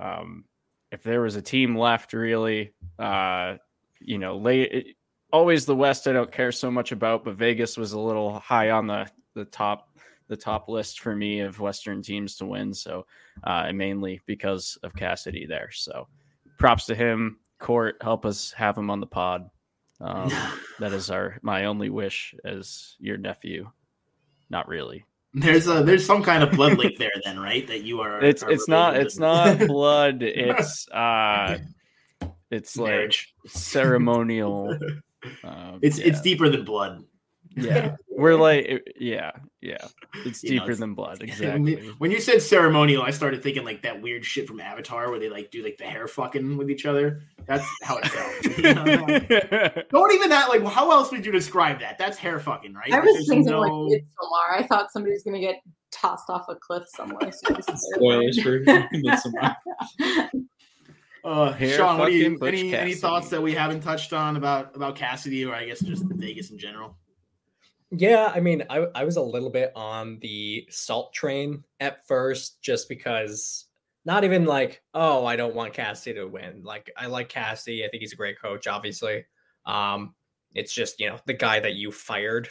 Um, 0.00 0.44
if 0.90 1.02
there 1.02 1.20
was 1.20 1.36
a 1.36 1.42
team 1.42 1.76
left, 1.76 2.12
really, 2.12 2.72
uh, 2.98 3.56
you 4.00 4.18
know, 4.18 4.36
late, 4.36 4.72
it, 4.72 4.86
always 5.32 5.66
the 5.66 5.74
West. 5.74 6.06
I 6.06 6.12
don't 6.12 6.30
care 6.30 6.52
so 6.52 6.70
much 6.70 6.92
about, 6.92 7.24
but 7.24 7.36
Vegas 7.36 7.76
was 7.76 7.92
a 7.92 8.00
little 8.00 8.38
high 8.38 8.70
on 8.70 8.86
the 8.86 9.10
the 9.34 9.44
top 9.44 9.88
the 10.28 10.36
top 10.36 10.68
list 10.68 11.00
for 11.00 11.14
me 11.14 11.40
of 11.40 11.60
Western 11.60 12.00
teams 12.00 12.36
to 12.36 12.46
win. 12.46 12.72
So, 12.72 13.06
uh, 13.42 13.70
mainly 13.72 14.20
because 14.26 14.78
of 14.82 14.94
Cassidy 14.94 15.44
there. 15.46 15.70
So, 15.72 16.08
props 16.58 16.86
to 16.86 16.94
him. 16.94 17.38
Court, 17.58 17.96
help 18.00 18.24
us 18.24 18.52
have 18.52 18.76
him 18.76 18.90
on 18.90 19.00
the 19.00 19.06
pod. 19.06 19.48
Um, 20.00 20.30
that 20.78 20.92
is 20.92 21.10
our 21.10 21.38
my 21.42 21.66
only 21.66 21.90
wish 21.90 22.34
as 22.44 22.96
your 22.98 23.16
nephew. 23.16 23.70
Not 24.50 24.68
really. 24.68 25.04
There's 25.32 25.66
a 25.66 25.82
there's 25.82 26.06
some 26.06 26.22
kind 26.22 26.42
of 26.42 26.52
blood 26.52 26.78
link 26.78 26.98
there, 26.98 27.12
then, 27.24 27.38
right? 27.40 27.66
That 27.66 27.82
you 27.82 28.00
are. 28.00 28.22
It's 28.22 28.42
are 28.42 28.50
it's 28.50 28.68
not 28.68 28.96
it's 28.96 29.18
not 29.18 29.58
blood. 29.66 30.22
It's 30.22 30.88
uh, 30.90 31.58
it's 32.50 32.78
Marriage. 32.78 33.34
like 33.44 33.52
ceremonial. 33.52 34.78
Um, 35.42 35.78
it's 35.82 35.98
yeah. 35.98 36.06
it's 36.06 36.20
deeper 36.20 36.48
than 36.48 36.64
blood. 36.64 37.04
Yeah, 37.56 37.96
we're 38.08 38.36
like, 38.36 38.88
yeah, 38.98 39.32
yeah. 39.60 39.86
It's 40.24 40.42
you 40.42 40.50
deeper 40.50 40.68
know, 40.68 40.74
than 40.74 40.94
blood. 40.94 41.22
Exactly. 41.22 41.76
When 41.98 42.10
you 42.10 42.20
said 42.20 42.42
ceremonial, 42.42 43.02
I 43.02 43.10
started 43.10 43.42
thinking 43.42 43.64
like 43.64 43.82
that 43.82 44.00
weird 44.00 44.24
shit 44.24 44.46
from 44.46 44.60
Avatar 44.60 45.10
where 45.10 45.18
they 45.18 45.28
like 45.28 45.50
do 45.50 45.62
like 45.62 45.78
the 45.78 45.84
hair 45.84 46.06
fucking 46.06 46.56
with 46.56 46.70
each 46.70 46.86
other. 46.86 47.22
That's 47.46 47.66
how 47.82 47.98
it 47.98 48.06
felt. 48.06 48.58
You 48.64 48.74
know? 48.74 48.84
like, 48.84 49.88
don't 49.90 50.12
even 50.12 50.30
that. 50.30 50.48
Like, 50.48 50.64
how 50.64 50.90
else 50.90 51.10
would 51.10 51.24
you 51.26 51.32
describe 51.32 51.80
that? 51.80 51.98
That's 51.98 52.16
hair 52.16 52.38
fucking, 52.38 52.74
right? 52.74 52.92
I 52.92 53.00
was 53.00 53.28
thinking 53.28 53.50
no... 53.50 53.60
like 53.60 53.72
Midsommar. 53.72 54.58
I 54.58 54.62
thought 54.66 54.92
somebody's 54.92 55.22
gonna 55.22 55.40
get 55.40 55.56
tossed 55.90 56.30
off 56.30 56.46
a 56.48 56.56
cliff 56.56 56.84
somewhere. 56.88 57.30
Spoilers 57.32 58.40
for 58.40 58.60
Midsommar. 58.60 59.56
Uh, 61.24 61.56
Shawn, 61.56 61.98
what 61.98 62.10
do 62.10 62.12
you, 62.14 62.38
any, 62.40 62.74
any 62.74 62.92
thoughts 62.92 63.30
that 63.30 63.42
we 63.42 63.54
haven't 63.54 63.80
touched 63.80 64.12
on 64.12 64.36
about 64.36 64.76
about 64.76 64.94
Cassidy 64.94 65.46
or 65.46 65.54
I 65.54 65.64
guess 65.64 65.80
just 65.80 66.04
Vegas 66.04 66.50
in 66.50 66.58
general? 66.58 66.98
Yeah, 67.90 68.32
I 68.34 68.40
mean, 68.40 68.64
I, 68.70 68.86
I 68.94 69.04
was 69.04 69.16
a 69.16 69.22
little 69.22 69.50
bit 69.50 69.72
on 69.76 70.18
the 70.20 70.66
salt 70.70 71.12
train 71.12 71.64
at 71.80 72.06
first, 72.06 72.60
just 72.62 72.88
because 72.88 73.66
not 74.04 74.24
even 74.24 74.44
like, 74.44 74.82
oh, 74.94 75.24
I 75.24 75.36
don't 75.36 75.54
want 75.54 75.74
Cassidy 75.74 76.18
to 76.18 76.26
win. 76.26 76.62
Like, 76.64 76.90
I 76.96 77.06
like 77.06 77.28
Cassidy. 77.28 77.84
I 77.84 77.88
think 77.88 78.00
he's 78.00 78.12
a 78.12 78.16
great 78.16 78.40
coach, 78.40 78.66
obviously. 78.66 79.24
Um, 79.64 80.14
it's 80.54 80.74
just, 80.74 80.98
you 81.00 81.08
know, 81.08 81.18
the 81.26 81.34
guy 81.34 81.60
that 81.60 81.74
you 81.74 81.92
fired 81.92 82.48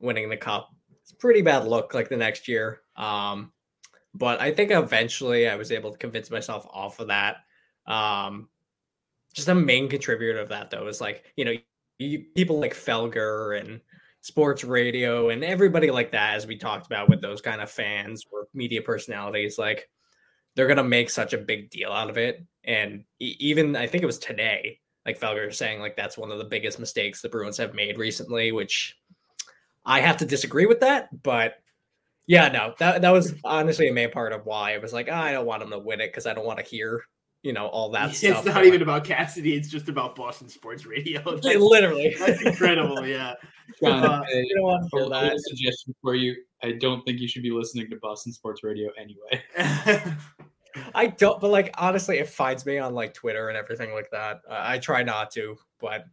winning 0.00 0.28
the 0.28 0.36
cup. 0.36 0.68
It's 1.02 1.12
pretty 1.12 1.42
bad 1.42 1.66
look 1.66 1.94
like 1.94 2.08
the 2.08 2.16
next 2.16 2.46
year. 2.46 2.80
Um, 2.96 3.52
but 4.14 4.40
I 4.40 4.52
think 4.52 4.70
eventually 4.70 5.48
I 5.48 5.56
was 5.56 5.72
able 5.72 5.90
to 5.90 5.98
convince 5.98 6.30
myself 6.30 6.66
off 6.70 7.00
of 7.00 7.08
that. 7.08 7.36
Um, 7.86 8.48
just 9.32 9.48
a 9.48 9.54
main 9.54 9.88
contributor 9.88 10.38
of 10.38 10.50
that 10.50 10.70
though 10.70 10.86
is 10.86 11.00
like, 11.00 11.24
you 11.36 11.44
know, 11.44 11.54
you, 11.98 12.24
people 12.34 12.60
like 12.60 12.74
Felger 12.74 13.58
and 13.58 13.80
sports 14.22 14.64
radio 14.64 15.28
and 15.28 15.44
everybody 15.44 15.90
like 15.90 16.12
that, 16.12 16.34
as 16.34 16.46
we 16.46 16.56
talked 16.56 16.86
about 16.86 17.10
with 17.10 17.20
those 17.20 17.40
kind 17.40 17.60
of 17.60 17.70
fans 17.70 18.24
or 18.32 18.46
media 18.54 18.80
personalities, 18.80 19.58
like 19.58 19.88
they're 20.54 20.68
gonna 20.68 20.84
make 20.84 21.10
such 21.10 21.32
a 21.32 21.38
big 21.38 21.70
deal 21.70 21.90
out 21.90 22.08
of 22.08 22.16
it. 22.16 22.44
And 22.64 23.04
even 23.20 23.76
I 23.76 23.86
think 23.86 24.02
it 24.02 24.06
was 24.06 24.18
today, 24.18 24.78
like 25.04 25.20
Felger 25.20 25.52
saying, 25.52 25.80
like 25.80 25.96
that's 25.96 26.16
one 26.16 26.30
of 26.30 26.38
the 26.38 26.44
biggest 26.44 26.78
mistakes 26.78 27.20
the 27.20 27.28
Bruins 27.28 27.58
have 27.58 27.74
made 27.74 27.98
recently, 27.98 28.52
which 28.52 28.96
I 29.84 30.00
have 30.00 30.18
to 30.18 30.26
disagree 30.26 30.66
with 30.66 30.80
that, 30.80 31.22
but 31.22 31.54
yeah, 32.28 32.48
no, 32.48 32.74
that 32.78 33.02
that 33.02 33.10
was 33.10 33.34
honestly 33.44 33.88
a 33.88 33.92
main 33.92 34.10
part 34.12 34.32
of 34.32 34.46
why 34.46 34.74
I 34.74 34.78
was 34.78 34.92
like, 34.92 35.08
oh, 35.10 35.14
I 35.14 35.32
don't 35.32 35.46
want 35.46 35.60
them 35.60 35.70
to 35.70 35.78
win 35.78 36.00
it 36.00 36.08
because 36.08 36.26
I 36.26 36.34
don't 36.34 36.46
want 36.46 36.60
to 36.60 36.64
hear 36.64 37.02
you 37.42 37.52
know 37.52 37.66
all 37.66 37.90
that 37.90 38.10
it's 38.10 38.18
stuff. 38.18 38.46
It's 38.46 38.54
not 38.54 38.64
even 38.64 38.82
about 38.82 39.04
Cassidy; 39.04 39.54
it's 39.54 39.68
just 39.68 39.88
about 39.88 40.14
Boston 40.14 40.48
sports 40.48 40.86
radio. 40.86 41.20
That's, 41.42 41.56
literally, 41.56 42.14
that's 42.18 42.42
incredible. 42.42 43.04
Yeah, 43.04 43.34
John, 43.82 44.04
uh, 44.04 44.24
you 44.30 44.54
don't 44.54 44.64
want 44.64 44.84
to 44.84 44.96
feel 44.96 45.10
that. 45.10 45.38
suggestion 45.40 45.94
for 46.00 46.14
you: 46.14 46.36
I 46.62 46.72
don't 46.72 47.04
think 47.04 47.18
you 47.18 47.28
should 47.28 47.42
be 47.42 47.50
listening 47.50 47.90
to 47.90 47.96
Boston 47.96 48.32
sports 48.32 48.62
radio 48.62 48.90
anyway. 48.98 49.42
I 50.94 51.08
don't, 51.08 51.40
but 51.40 51.50
like 51.50 51.74
honestly, 51.76 52.18
it 52.18 52.28
finds 52.28 52.64
me 52.64 52.78
on 52.78 52.94
like 52.94 53.12
Twitter 53.12 53.48
and 53.48 53.58
everything 53.58 53.92
like 53.92 54.10
that. 54.12 54.40
Uh, 54.48 54.60
I 54.60 54.78
try 54.78 55.02
not 55.02 55.30
to, 55.32 55.56
but 55.80 56.04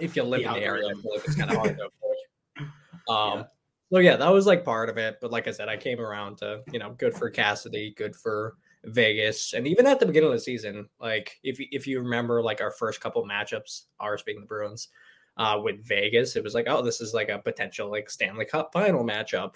if 0.00 0.16
you 0.16 0.22
live 0.22 0.42
the 0.42 0.48
in 0.48 0.54
the 0.54 0.62
area, 0.62 0.88
I 0.88 0.94
feel 0.94 1.12
like 1.14 1.24
it's 1.24 1.36
kind 1.36 1.50
of 1.50 1.56
hard 1.56 1.76
to 1.76 1.88
avoid. 1.88 2.70
Um, 3.08 3.38
yeah. 3.38 3.44
so 3.92 3.98
yeah, 3.98 4.16
that 4.16 4.32
was 4.32 4.46
like 4.46 4.64
part 4.64 4.88
of 4.88 4.96
it. 4.96 5.18
But 5.20 5.30
like 5.30 5.46
I 5.46 5.52
said, 5.52 5.68
I 5.68 5.76
came 5.76 6.00
around 6.00 6.38
to 6.38 6.62
you 6.72 6.78
know, 6.78 6.92
good 6.92 7.14
for 7.14 7.30
Cassidy, 7.30 7.94
good 7.96 8.16
for 8.16 8.56
Vegas, 8.86 9.52
and 9.52 9.66
even 9.66 9.86
at 9.86 10.00
the 10.00 10.06
beginning 10.06 10.28
of 10.28 10.34
the 10.34 10.40
season, 10.40 10.88
like 11.00 11.38
if 11.42 11.58
if 11.58 11.86
you 11.86 12.00
remember, 12.00 12.42
like 12.42 12.60
our 12.60 12.70
first 12.70 13.00
couple 13.00 13.24
matchups, 13.26 13.82
ours 14.00 14.22
being 14.22 14.40
the 14.40 14.46
Bruins, 14.46 14.88
uh, 15.36 15.60
with 15.62 15.84
Vegas, 15.84 16.36
it 16.36 16.44
was 16.44 16.54
like, 16.54 16.66
oh, 16.68 16.82
this 16.82 17.00
is 17.00 17.12
like 17.12 17.28
a 17.28 17.38
potential 17.38 17.90
like 17.90 18.08
Stanley 18.08 18.44
Cup 18.44 18.72
final 18.72 19.04
matchup, 19.04 19.54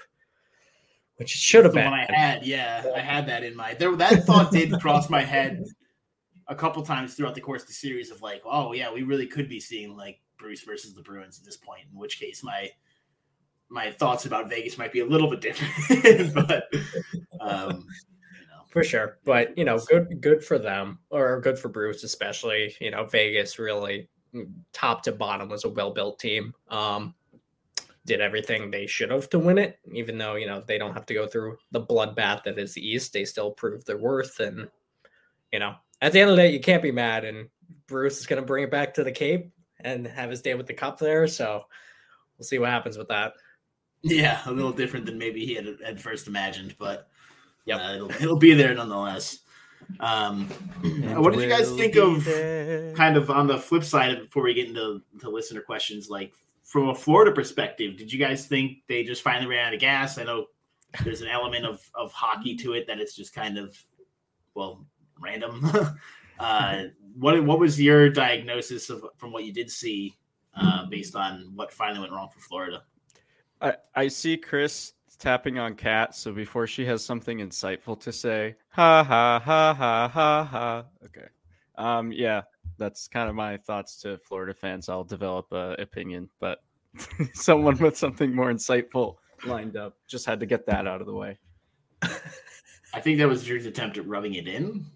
which 1.16 1.34
it 1.34 1.38
should 1.38 1.64
have 1.64 1.74
been. 1.74 1.86
I 1.86 2.06
had, 2.12 2.44
yeah, 2.44 2.84
I 2.94 3.00
had 3.00 3.26
that 3.28 3.44
in 3.44 3.56
mind. 3.56 3.78
There, 3.78 3.94
that 3.96 4.24
thought 4.24 4.50
did 4.50 4.72
cross 4.80 5.08
my 5.08 5.22
head 5.22 5.64
a 6.48 6.54
couple 6.54 6.82
times 6.82 7.14
throughout 7.14 7.36
the 7.36 7.40
course 7.40 7.62
of 7.62 7.68
the 7.68 7.74
series 7.74 8.10
of 8.10 8.20
like, 8.22 8.42
oh 8.44 8.72
yeah, 8.72 8.92
we 8.92 9.02
really 9.02 9.26
could 9.26 9.48
be 9.48 9.60
seeing 9.60 9.96
like 9.96 10.20
Bruce 10.38 10.62
versus 10.62 10.94
the 10.94 11.02
Bruins 11.02 11.38
at 11.38 11.44
this 11.44 11.56
point. 11.56 11.82
In 11.92 11.98
which 11.98 12.18
case, 12.18 12.42
my 12.42 12.68
my 13.68 13.92
thoughts 13.92 14.26
about 14.26 14.50
Vegas 14.50 14.76
might 14.76 14.92
be 14.92 15.00
a 15.00 15.06
little 15.06 15.30
bit 15.30 15.40
different, 15.40 16.34
but 16.34 16.64
um, 17.40 17.86
for 18.70 18.82
sure. 18.82 19.18
But 19.24 19.56
you 19.58 19.64
know, 19.64 19.78
good 19.78 20.20
good 20.20 20.44
for 20.44 20.58
them 20.58 20.98
or 21.10 21.40
good 21.40 21.58
for 21.58 21.68
Bruce, 21.68 22.02
especially. 22.04 22.74
You 22.80 22.90
know, 22.90 23.04
Vegas 23.04 23.58
really 23.58 24.08
mm, 24.34 24.50
top 24.72 25.02
to 25.02 25.12
bottom 25.12 25.48
was 25.48 25.64
a 25.64 25.68
well 25.68 25.90
built 25.90 26.18
team. 26.18 26.54
Um, 26.68 27.14
did 28.06 28.20
everything 28.20 28.70
they 28.70 28.86
should 28.86 29.10
have 29.10 29.28
to 29.30 29.38
win 29.38 29.58
it, 29.58 29.78
even 29.92 30.16
though 30.16 30.36
you 30.36 30.46
know 30.46 30.62
they 30.66 30.78
don't 30.78 30.94
have 30.94 31.06
to 31.06 31.14
go 31.14 31.26
through 31.26 31.58
the 31.72 31.82
bloodbath 31.82 32.44
that 32.44 32.58
is 32.58 32.74
the 32.74 32.88
East. 32.88 33.12
They 33.12 33.24
still 33.24 33.50
proved 33.50 33.86
their 33.86 33.98
worth, 33.98 34.40
and 34.40 34.68
you 35.52 35.58
know, 35.58 35.74
at 36.00 36.12
the 36.12 36.20
end 36.20 36.30
of 36.30 36.36
the 36.36 36.42
day, 36.42 36.52
you 36.52 36.60
can't 36.60 36.82
be 36.82 36.92
mad. 36.92 37.24
And 37.24 37.48
Bruce 37.86 38.18
is 38.18 38.26
going 38.26 38.40
to 38.40 38.46
bring 38.46 38.64
it 38.64 38.70
back 38.70 38.94
to 38.94 39.04
the 39.04 39.12
Cape 39.12 39.50
and 39.80 40.06
have 40.06 40.30
his 40.30 40.42
day 40.42 40.54
with 40.54 40.66
the 40.66 40.74
cup 40.74 40.98
there. 40.98 41.26
So 41.26 41.64
we'll 42.38 42.46
see 42.46 42.58
what 42.58 42.70
happens 42.70 42.96
with 42.96 43.08
that. 43.08 43.34
Yeah, 44.02 44.40
a 44.46 44.52
little 44.52 44.72
different 44.72 45.04
than 45.06 45.18
maybe 45.18 45.44
he 45.44 45.54
had 45.54 45.66
at 45.84 46.00
first 46.00 46.26
imagined, 46.26 46.74
but 46.78 47.10
yeah, 47.64 47.76
uh, 47.76 47.94
it'll, 47.94 48.10
it'll 48.12 48.36
be 48.36 48.54
there 48.54 48.74
nonetheless. 48.74 49.38
Um, 49.98 50.46
what 51.16 51.32
did 51.32 51.42
you 51.42 51.48
guys 51.48 51.70
think 51.72 51.96
of 51.96 52.24
there. 52.24 52.92
kind 52.94 53.16
of 53.16 53.30
on 53.30 53.46
the 53.46 53.58
flip 53.58 53.82
side 53.82 54.20
before 54.20 54.44
we 54.44 54.54
get 54.54 54.68
into 54.68 55.02
to 55.20 55.28
listener 55.28 55.60
questions? 55.60 56.08
Like 56.08 56.32
from 56.62 56.88
a 56.90 56.94
Florida 56.94 57.32
perspective, 57.32 57.96
did 57.96 58.12
you 58.12 58.18
guys 58.18 58.46
think 58.46 58.78
they 58.88 59.02
just 59.02 59.22
finally 59.22 59.46
ran 59.46 59.66
out 59.66 59.74
of 59.74 59.80
gas? 59.80 60.18
I 60.18 60.24
know 60.24 60.46
there's 61.04 61.22
an 61.22 61.28
element 61.28 61.66
of, 61.66 61.82
of 61.94 62.12
hockey 62.12 62.56
to 62.56 62.74
it 62.74 62.86
that 62.86 63.00
it's 63.00 63.16
just 63.16 63.34
kind 63.34 63.58
of 63.58 63.76
well 64.54 64.86
random. 65.20 65.68
uh, 66.38 66.84
what 67.16 67.42
what 67.44 67.58
was 67.58 67.80
your 67.80 68.08
diagnosis 68.08 68.90
of 68.90 69.04
from 69.16 69.32
what 69.32 69.44
you 69.44 69.52
did 69.52 69.70
see 69.70 70.16
uh, 70.54 70.86
based 70.86 71.16
on 71.16 71.52
what 71.54 71.72
finally 71.72 72.00
went 72.00 72.12
wrong 72.12 72.28
for 72.32 72.40
Florida? 72.40 72.82
I, 73.60 73.74
I 73.94 74.08
see 74.08 74.36
Chris 74.36 74.92
tapping 75.20 75.58
on 75.58 75.74
Kat, 75.74 76.14
so 76.14 76.32
before 76.32 76.66
she 76.66 76.84
has 76.86 77.04
something 77.04 77.38
insightful 77.38 78.00
to 78.00 78.12
say, 78.12 78.56
ha 78.70 79.04
ha 79.04 79.40
ha 79.44 79.74
ha 79.74 80.08
ha 80.08 80.44
ha. 80.44 80.84
Okay. 81.04 81.28
Um, 81.76 82.10
yeah, 82.10 82.42
that's 82.78 83.06
kind 83.06 83.28
of 83.28 83.36
my 83.36 83.58
thoughts 83.58 84.00
to 84.00 84.18
Florida 84.18 84.54
fans. 84.54 84.88
I'll 84.88 85.04
develop 85.04 85.52
a 85.52 85.76
opinion, 85.78 86.28
but 86.40 86.58
someone 87.34 87.76
with 87.78 87.96
something 87.96 88.34
more 88.34 88.52
insightful 88.52 89.16
lined 89.46 89.76
up. 89.76 89.96
Just 90.08 90.26
had 90.26 90.40
to 90.40 90.46
get 90.46 90.66
that 90.66 90.86
out 90.86 91.00
of 91.00 91.06
the 91.06 91.14
way. 91.14 91.38
I 92.02 93.00
think 93.00 93.18
that 93.18 93.28
was 93.28 93.44
Drew's 93.44 93.66
attempt 93.66 93.98
at 93.98 94.06
rubbing 94.06 94.34
it 94.34 94.48
in. 94.48 94.86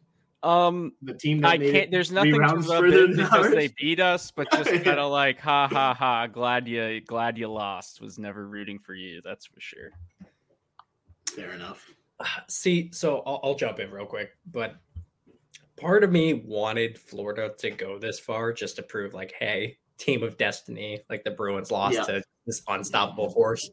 Um, 0.45 0.93
the 1.01 1.15
team 1.15 1.41
that 1.41 1.49
I 1.49 1.59
made 1.59 1.73
can't. 1.73 1.91
There's 1.91 2.13
nothing 2.13 2.35
to 2.35 2.39
rounds 2.39 2.69
rub 2.69 2.85
in 2.85 2.91
than 2.91 3.17
because 3.17 3.51
they 3.51 3.69
beat 3.69 3.99
us, 3.99 4.31
but 4.31 4.51
just 4.53 4.71
kind 4.85 5.01
of 5.01 5.11
like, 5.11 5.41
ha 5.41 5.67
ha 5.67 5.95
ha. 5.95 6.27
Glad 6.27 6.69
you, 6.69 7.01
glad 7.01 7.39
you 7.39 7.49
lost. 7.49 8.03
Was 8.03 8.19
never 8.19 8.47
rooting 8.47 8.79
for 8.79 8.95
you. 8.95 9.23
That's 9.25 9.47
for 9.47 9.61
sure. 9.61 9.91
Fair 11.31 11.53
enough. 11.53 11.91
See, 12.49 12.91
so 12.93 13.23
I'll, 13.27 13.41
I'll 13.43 13.55
jump 13.55 13.81
in 13.81 13.91
real 13.91 14.05
quick, 14.05 14.37
but 14.53 14.77
part 15.77 16.05
of 16.05 16.13
me 16.13 16.35
wanted 16.35 16.99
Florida 16.99 17.53
to 17.59 17.71
go 17.71 17.99
this 17.99 18.21
far 18.21 18.53
just 18.53 18.77
to 18.77 18.83
prove, 18.83 19.15
like, 19.15 19.33
hey, 19.39 19.79
team 19.97 20.23
of 20.23 20.37
destiny, 20.37 21.01
like 21.09 21.25
the 21.25 21.31
Bruins 21.31 21.71
lost 21.71 21.97
Yeah. 21.97 22.05
to 22.05 22.23
this 22.47 22.63
unstoppable 22.69 23.31
force. 23.31 23.71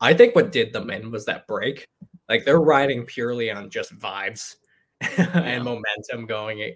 I 0.00 0.14
think 0.14 0.34
what 0.34 0.50
did 0.50 0.72
them 0.72 0.88
in 0.90 1.10
was 1.10 1.26
that 1.26 1.46
break. 1.46 1.86
Like 2.28 2.46
they're 2.46 2.60
riding 2.60 3.04
purely 3.04 3.50
on 3.50 3.68
just 3.68 3.94
vibes 3.98 4.56
and 5.16 5.64
momentum 5.64 6.26
going 6.26 6.74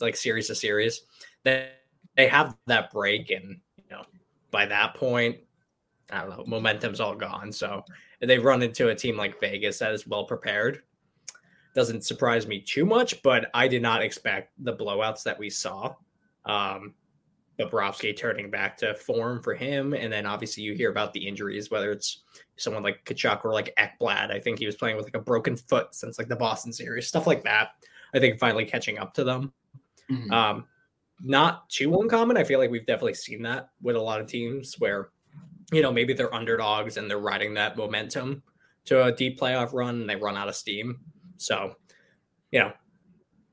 like 0.00 0.16
series 0.16 0.48
to 0.48 0.54
series. 0.54 1.02
They 1.44 1.70
they 2.16 2.28
have 2.28 2.56
that 2.66 2.90
break, 2.90 3.30
and 3.30 3.60
you 3.76 3.90
know 3.90 4.04
by 4.50 4.66
that 4.66 4.94
point, 4.94 5.38
I 6.10 6.20
don't 6.20 6.30
know, 6.30 6.44
momentum's 6.46 7.00
all 7.00 7.14
gone. 7.14 7.50
So 7.52 7.84
they 8.20 8.38
run 8.38 8.62
into 8.62 8.88
a 8.88 8.94
team 8.94 9.16
like 9.16 9.40
Vegas 9.40 9.78
that 9.78 9.92
is 9.92 10.06
well 10.06 10.24
prepared. 10.24 10.82
Doesn't 11.74 12.04
surprise 12.04 12.46
me 12.46 12.60
too 12.60 12.84
much, 12.84 13.22
but 13.22 13.50
I 13.54 13.66
did 13.66 13.80
not 13.80 14.02
expect 14.02 14.52
the 14.58 14.76
blowouts 14.76 15.22
that 15.22 15.38
we 15.38 15.48
saw. 15.48 15.94
Um, 16.44 16.94
Bobrovsky 17.70 18.16
turning 18.16 18.50
back 18.50 18.76
to 18.78 18.94
form 18.94 19.42
for 19.42 19.54
him, 19.54 19.94
and 19.94 20.12
then 20.12 20.26
obviously 20.26 20.62
you 20.62 20.74
hear 20.74 20.90
about 20.90 21.12
the 21.12 21.26
injuries, 21.26 21.70
whether 21.70 21.90
it's 21.90 22.22
someone 22.56 22.82
like 22.82 23.04
Tkachuk 23.04 23.44
or 23.44 23.52
like 23.52 23.74
Ekblad. 23.78 24.30
I 24.30 24.38
think 24.38 24.58
he 24.58 24.66
was 24.66 24.76
playing 24.76 24.96
with 24.96 25.06
like 25.06 25.16
a 25.16 25.20
broken 25.20 25.56
foot 25.56 25.94
since 25.94 26.18
like 26.18 26.28
the 26.28 26.36
Boston 26.36 26.72
series, 26.72 27.08
stuff 27.08 27.26
like 27.26 27.42
that. 27.44 27.70
I 28.14 28.18
think 28.20 28.38
finally 28.38 28.64
catching 28.64 28.98
up 28.98 29.14
to 29.14 29.24
them. 29.24 29.52
Mhm. 30.10 30.30
Um, 30.30 30.66
not 31.20 31.68
too 31.70 31.94
uncommon. 32.00 32.36
I 32.36 32.44
feel 32.44 32.58
like 32.58 32.70
we've 32.70 32.86
definitely 32.86 33.14
seen 33.14 33.42
that 33.42 33.70
with 33.80 33.96
a 33.96 34.00
lot 34.00 34.20
of 34.20 34.26
teams 34.26 34.74
where, 34.78 35.10
you 35.72 35.80
know, 35.82 35.92
maybe 35.92 36.12
they're 36.12 36.34
underdogs 36.34 36.96
and 36.96 37.08
they're 37.08 37.18
riding 37.18 37.54
that 37.54 37.76
momentum 37.76 38.42
to 38.84 39.04
a 39.04 39.12
deep 39.12 39.38
playoff 39.38 39.72
run 39.72 40.00
and 40.00 40.10
they 40.10 40.16
run 40.16 40.36
out 40.36 40.48
of 40.48 40.56
steam. 40.56 41.00
So, 41.36 41.76
you 42.50 42.60
know, 42.60 42.72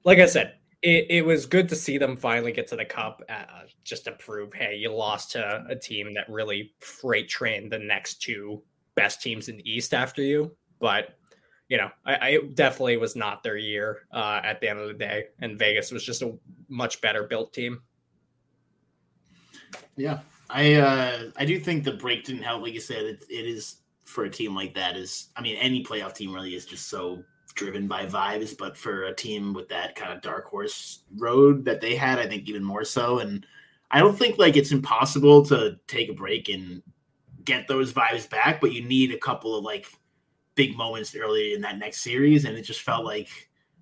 like 0.03 0.19
I 0.19 0.25
said, 0.25 0.55
it, 0.81 1.07
it 1.09 1.25
was 1.25 1.45
good 1.45 1.67
to 1.69 1.75
see 1.75 1.97
them 1.97 2.15
finally 2.15 2.51
get 2.51 2.67
to 2.67 2.75
the 2.75 2.85
cup 2.85 3.21
uh, 3.29 3.63
just 3.83 4.05
to 4.05 4.13
prove, 4.13 4.53
hey, 4.53 4.75
you 4.75 4.91
lost 4.93 5.31
to 5.31 5.65
a 5.67 5.75
team 5.75 6.13
that 6.13 6.29
really 6.29 6.73
freight 6.79 7.27
trained 7.27 7.71
the 7.71 7.79
next 7.79 8.21
two 8.21 8.61
best 8.95 9.21
teams 9.21 9.49
in 9.49 9.57
the 9.57 9.69
East 9.69 9.93
after 9.93 10.21
you. 10.21 10.55
But 10.79 11.15
you 11.67 11.77
know, 11.77 11.89
I, 12.05 12.15
I 12.15 12.27
it 12.29 12.55
definitely 12.55 12.97
was 12.97 13.15
not 13.15 13.43
their 13.43 13.57
year 13.57 14.07
uh, 14.11 14.41
at 14.43 14.59
the 14.59 14.69
end 14.69 14.79
of 14.79 14.87
the 14.87 14.93
day, 14.93 15.25
and 15.39 15.59
Vegas 15.59 15.91
was 15.91 16.03
just 16.03 16.21
a 16.21 16.33
much 16.67 16.99
better 17.01 17.23
built 17.23 17.53
team. 17.53 17.81
Yeah, 19.95 20.19
I 20.49 20.75
uh, 20.75 21.23
I 21.35 21.45
do 21.45 21.59
think 21.59 21.83
the 21.83 21.91
break 21.91 22.23
didn't 22.23 22.43
help. 22.43 22.63
Like 22.63 22.73
you 22.73 22.79
said, 22.79 23.03
it, 23.03 23.23
it 23.29 23.45
is 23.45 23.77
for 24.03 24.23
a 24.23 24.29
team 24.29 24.55
like 24.55 24.73
that. 24.73 24.97
Is 24.97 25.27
I 25.35 25.41
mean, 25.41 25.57
any 25.57 25.83
playoff 25.83 26.15
team 26.15 26.33
really 26.33 26.55
is 26.55 26.65
just 26.65 26.89
so 26.89 27.23
driven 27.59 27.87
by 27.87 28.05
vibes. 28.05 28.57
But 28.57 28.77
for 28.77 29.03
a 29.03 29.13
team 29.13 29.53
with 29.53 29.69
that 29.69 29.95
kind 29.95 30.13
of 30.13 30.21
dark 30.21 30.45
horse 30.45 31.03
road 31.17 31.65
that 31.65 31.81
they 31.81 31.95
had, 31.95 32.17
I 32.17 32.27
think 32.27 32.47
even 32.47 32.63
more 32.63 32.85
so. 32.85 33.19
And 33.19 33.45
I 33.91 33.99
don't 33.99 34.17
think 34.17 34.37
like 34.37 34.55
it's 34.55 34.71
impossible 34.71 35.45
to 35.47 35.77
take 35.87 36.09
a 36.09 36.13
break 36.13 36.49
and 36.49 36.81
get 37.43 37.67
those 37.67 37.93
vibes 37.93 38.29
back, 38.29 38.61
but 38.61 38.71
you 38.71 38.83
need 38.85 39.11
a 39.11 39.17
couple 39.17 39.55
of 39.55 39.63
like 39.63 39.87
big 40.55 40.75
moments 40.77 41.15
early 41.15 41.53
in 41.53 41.61
that 41.61 41.77
next 41.77 42.01
series, 42.01 42.45
and 42.45 42.57
it 42.57 42.63
just 42.63 42.81
felt 42.81 43.05
like 43.05 43.29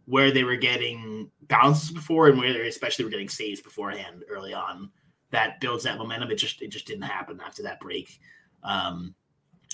where 0.05 0.31
they 0.31 0.43
were 0.43 0.55
getting 0.55 1.29
bounces 1.49 1.91
before 1.91 2.29
and 2.29 2.37
where 2.37 2.53
they 2.53 2.67
especially 2.67 3.03
were 3.03 3.11
getting 3.11 3.27
saves 3.27 3.59
beforehand 3.59 4.23
early 4.29 4.53
on 4.53 4.89
that 5.31 5.59
builds 5.59 5.83
that 5.83 5.97
momentum. 5.97 6.31
It 6.31 6.35
just 6.35 6.61
it 6.61 6.69
just 6.69 6.87
didn't 6.87 7.03
happen 7.03 7.41
after 7.45 7.63
that 7.63 7.79
break, 7.79 8.19
um, 8.63 9.13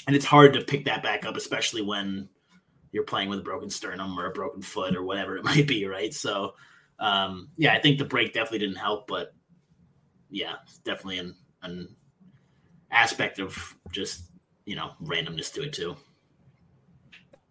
and 0.07 0.15
it's 0.15 0.25
hard 0.25 0.53
to 0.53 0.61
pick 0.61 0.85
that 0.85 1.03
back 1.03 1.25
up, 1.25 1.37
especially 1.37 1.83
when 1.83 2.29
you're 2.93 3.03
playing 3.03 3.27
with 3.27 3.39
a 3.39 3.43
broken 3.43 3.69
sternum 3.69 4.17
or 4.17 4.27
a 4.27 4.31
broken 4.31 4.61
foot 4.61 4.95
or 4.95 5.03
whatever 5.03 5.35
it 5.35 5.43
might 5.43 5.67
be, 5.67 5.85
right? 5.85 6.13
So, 6.13 6.53
um, 6.99 7.49
yeah, 7.57 7.73
I 7.73 7.81
think 7.81 7.97
the 7.97 8.05
break 8.05 8.33
definitely 8.33 8.59
didn't 8.59 8.77
help, 8.77 9.07
but 9.07 9.33
yeah, 10.29 10.53
it's 10.65 10.77
definitely 10.77 11.19
an 11.19 11.35
an 11.63 11.95
aspect 12.91 13.39
of 13.39 13.75
just 13.91 14.23
you 14.65 14.75
know 14.75 14.91
randomness 15.03 15.51
to 15.53 15.63
it 15.63 15.73
too. 15.73 15.97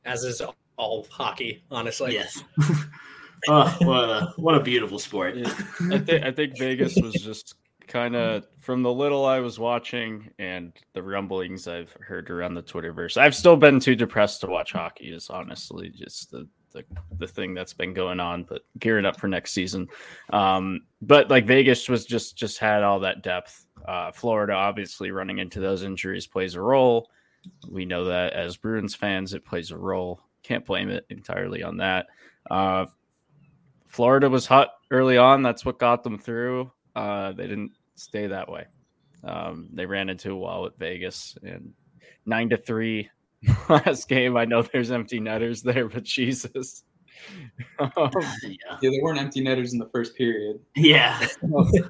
As 0.05 0.25
is 0.25 0.41
all 0.77 1.07
hockey, 1.11 1.65
honestly. 1.71 2.15
yes. 2.15 2.43
oh, 3.49 3.77
what 3.81 4.09
a 4.09 4.33
what 4.37 4.55
a 4.55 4.61
beautiful 4.61 5.01
sport. 5.01 5.37
Yeah. 5.37 5.53
I 5.91 5.99
think 5.99 6.25
I 6.25 6.31
think 6.31 6.59
Vegas 6.59 6.97
was 6.97 7.15
just 7.15 7.57
kind 7.87 8.17
of 8.17 8.47
from 8.61 8.83
the 8.83 8.93
little 8.93 9.25
I 9.25 9.41
was 9.41 9.59
watching 9.59 10.31
and 10.39 10.73
the 10.93 11.03
rumblings 11.03 11.69
I've 11.69 11.93
heard 12.01 12.31
around 12.31 12.55
the 12.55 12.63
Twitterverse. 12.63 13.17
I've 13.17 13.35
still 13.35 13.57
been 13.57 13.81
too 13.81 13.95
depressed 13.95 14.41
to 14.43 14.47
watch 14.47 14.73
hockey. 14.73 15.13
Is 15.13 15.31
honestly 15.31 15.91
just 15.91 16.31
the 16.31 16.49
the, 16.73 16.85
the 17.19 17.27
thing 17.27 17.55
that's 17.55 17.75
been 17.75 17.93
going 17.93 18.21
on. 18.21 18.45
But 18.45 18.63
gearing 18.79 19.05
up 19.05 19.19
for 19.21 19.29
next 19.29 19.53
season. 19.53 19.89
Um, 20.31 20.81
but 21.01 21.31
like 21.31 21.47
Vegas 21.47 21.89
was 21.89 22.07
just 22.07 22.37
just 22.37 22.59
had 22.59 22.83
all 22.83 23.01
that 23.01 23.23
depth. 23.23 23.67
Uh, 23.87 24.13
Florida 24.13 24.53
obviously 24.53 25.11
running 25.11 25.39
into 25.39 25.61
those 25.61 25.83
injuries 25.83 26.27
plays 26.27 26.55
a 26.55 26.61
role. 26.61 27.11
We 27.69 27.85
know 27.85 28.05
that 28.05 28.33
as 28.33 28.57
Bruins 28.57 28.95
fans, 28.95 29.35
it 29.35 29.45
plays 29.45 29.71
a 29.71 29.77
role. 29.77 30.21
Can't 30.43 30.65
blame 30.65 30.89
it 30.89 31.05
entirely 31.11 31.63
on 31.63 31.79
that. 31.79 32.07
Uh, 32.51 32.87
Florida 33.89 34.31
was 34.31 34.47
hot 34.47 34.71
early 34.91 35.19
on. 35.19 35.43
That's 35.43 35.65
what 35.65 35.79
got 35.79 36.03
them 36.03 36.19
through. 36.19 36.71
Uh, 36.95 37.33
they 37.33 37.47
didn't 37.47 37.73
stay 37.95 38.27
that 38.27 38.49
way. 38.51 38.67
Um, 39.25 39.69
they 39.73 39.87
ran 39.87 40.09
into 40.09 40.33
a 40.33 40.37
wall 40.37 40.67
at 40.67 40.77
Vegas 40.79 41.37
and 41.43 41.73
nine 42.27 42.49
to 42.51 42.57
three 42.57 43.09
last 43.69 44.09
game. 44.09 44.37
I 44.37 44.45
know 44.45 44.63
there's 44.63 44.91
empty 44.91 45.21
netters 45.21 45.63
there, 45.63 45.89
but 45.89 46.03
Jesus. 46.03 46.85
Um, 47.79 47.91
yeah, 48.43 48.55
Yeah, 48.81 48.91
there 48.91 49.03
weren't 49.03 49.19
empty 49.21 49.43
netters 49.43 49.73
in 49.73 49.79
the 49.79 49.89
first 49.89 50.17
period. 50.17 50.59
yeah. 50.77 51.27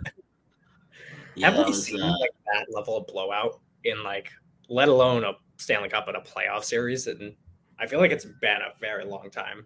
Yeah, 1.34 1.46
Have 1.48 1.56
that 1.56 1.66
we 1.66 1.70
was, 1.70 1.86
seen 1.86 2.00
uh, 2.02 2.12
like 2.20 2.30
that 2.52 2.66
level 2.70 2.96
of 2.98 3.06
blowout 3.06 3.60
in 3.84 4.02
like, 4.02 4.28
let 4.68 4.88
alone 4.88 5.24
a 5.24 5.32
Stanley 5.56 5.88
Cup 5.88 6.06
in 6.08 6.14
a 6.14 6.20
playoff 6.20 6.62
series? 6.64 7.06
And 7.06 7.34
I 7.78 7.86
feel 7.86 8.00
like 8.00 8.10
it's 8.10 8.26
been 8.26 8.58
a 8.58 8.78
very 8.80 9.06
long 9.06 9.30
time. 9.30 9.64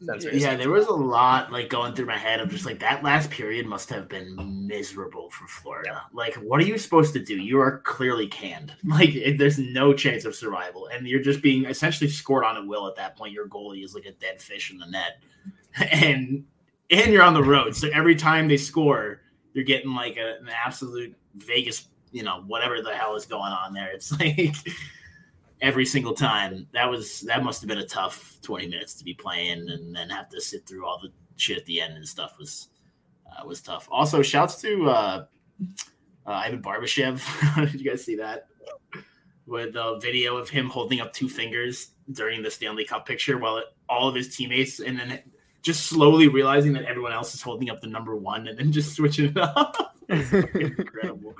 Yeah, 0.00 0.56
there 0.56 0.70
was 0.70 0.86
a 0.86 0.92
lot 0.92 1.52
like 1.52 1.68
going 1.68 1.94
through 1.94 2.06
my 2.06 2.16
head 2.16 2.40
of 2.40 2.48
just 2.48 2.64
like 2.64 2.78
that 2.78 3.02
last 3.02 3.30
period 3.30 3.66
must 3.66 3.90
have 3.90 4.08
been 4.08 4.34
miserable 4.66 5.28
for 5.30 5.46
Florida. 5.46 6.02
Like, 6.12 6.34
what 6.36 6.58
are 6.60 6.64
you 6.64 6.78
supposed 6.78 7.12
to 7.14 7.22
do? 7.22 7.36
You 7.36 7.60
are 7.60 7.78
clearly 7.80 8.26
canned. 8.26 8.74
Like, 8.84 9.14
it, 9.14 9.38
there's 9.38 9.58
no 9.58 9.92
chance 9.92 10.24
of 10.24 10.34
survival, 10.34 10.88
and 10.88 11.06
you're 11.06 11.22
just 11.22 11.42
being 11.42 11.64
essentially 11.66 12.10
scored 12.10 12.44
on 12.44 12.56
at 12.56 12.66
will 12.66 12.88
at 12.88 12.96
that 12.96 13.16
point. 13.16 13.32
Your 13.32 13.46
goalie 13.46 13.84
is 13.84 13.94
like 13.94 14.06
a 14.06 14.12
dead 14.12 14.40
fish 14.40 14.70
in 14.70 14.78
the 14.78 14.86
net, 14.86 15.22
and 15.92 16.44
and 16.90 17.12
you're 17.12 17.22
on 17.22 17.34
the 17.34 17.42
road. 17.42 17.76
So 17.76 17.88
every 17.92 18.16
time 18.16 18.48
they 18.48 18.56
score, 18.56 19.20
you're 19.52 19.64
getting 19.64 19.94
like 19.94 20.16
a, 20.16 20.38
an 20.40 20.48
absolute 20.48 21.14
Vegas, 21.34 21.88
you 22.10 22.22
know, 22.22 22.42
whatever 22.46 22.82
the 22.82 22.94
hell 22.94 23.14
is 23.14 23.26
going 23.26 23.52
on 23.52 23.72
there. 23.72 23.90
It's 23.92 24.12
like 24.20 24.56
every 25.60 25.84
single 25.84 26.14
time. 26.14 26.66
That 26.72 26.88
was 26.88 27.20
that 27.22 27.42
must 27.44 27.60
have 27.62 27.68
been 27.68 27.78
a 27.78 27.86
tough 27.86 28.38
20 28.42 28.68
minutes 28.68 28.94
to 28.94 29.04
be 29.04 29.14
playing 29.14 29.68
and 29.68 29.94
then 29.94 30.08
have 30.10 30.28
to 30.30 30.40
sit 30.40 30.66
through 30.66 30.86
all 30.86 31.00
the 31.00 31.10
shit 31.36 31.58
at 31.58 31.66
the 31.66 31.80
end 31.80 31.94
and 31.94 32.06
stuff 32.06 32.36
was 32.38 32.68
uh, 33.26 33.46
was 33.46 33.60
tough. 33.60 33.88
Also, 33.90 34.22
shouts 34.22 34.60
to 34.62 34.88
uh, 34.88 35.24
uh, 36.26 36.30
Ivan 36.30 36.62
Barbashev. 36.62 37.22
Did 37.72 37.80
you 37.80 37.90
guys 37.90 38.04
see 38.04 38.16
that? 38.16 38.46
With 39.46 39.74
a 39.74 39.98
video 40.00 40.36
of 40.36 40.48
him 40.48 40.68
holding 40.68 41.00
up 41.00 41.12
two 41.12 41.28
fingers 41.28 41.92
during 42.12 42.42
the 42.42 42.50
Stanley 42.50 42.84
Cup 42.84 43.06
picture 43.06 43.38
while 43.38 43.58
it, 43.58 43.64
all 43.88 44.08
of 44.08 44.14
his 44.14 44.36
teammates 44.36 44.80
and 44.80 44.98
then 44.98 45.20
just 45.62 45.86
slowly 45.86 46.28
realizing 46.28 46.72
that 46.72 46.84
everyone 46.84 47.12
else 47.12 47.34
is 47.34 47.42
holding 47.42 47.70
up 47.70 47.80
the 47.80 47.86
number 47.86 48.16
one 48.16 48.48
and 48.48 48.58
then 48.58 48.72
just 48.72 48.94
switching 48.94 49.26
it 49.26 49.36
up. 49.36 49.96
Incredible. 50.08 51.34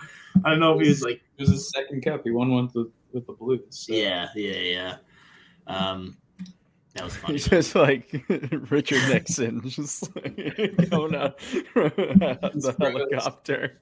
I 0.44 0.50
don't 0.50 0.60
know 0.60 0.74
if 0.74 0.82
he 0.82 0.88
was 0.88 1.02
like 1.02 1.22
It 1.38 1.42
was 1.42 1.50
his 1.50 1.70
second 1.70 2.04
cup. 2.04 2.22
He 2.24 2.30
won 2.30 2.50
one 2.50 2.70
with, 2.74 2.88
with 3.12 3.26
the 3.26 3.32
Blues. 3.32 3.60
so- 3.70 3.92
Yeah, 3.94 4.28
yeah, 4.34 4.52
yeah. 4.56 4.96
Um, 5.66 6.16
that 6.94 7.04
was 7.04 7.14
funny. 7.16 7.38
Just 7.38 7.74
like 7.74 8.24
Richard 8.70 9.08
Nixon, 9.08 9.62
just 9.68 10.14
like 10.16 10.90
going 10.90 11.14
out 11.14 11.38
the 11.38 12.74
helicopter. 12.80 13.78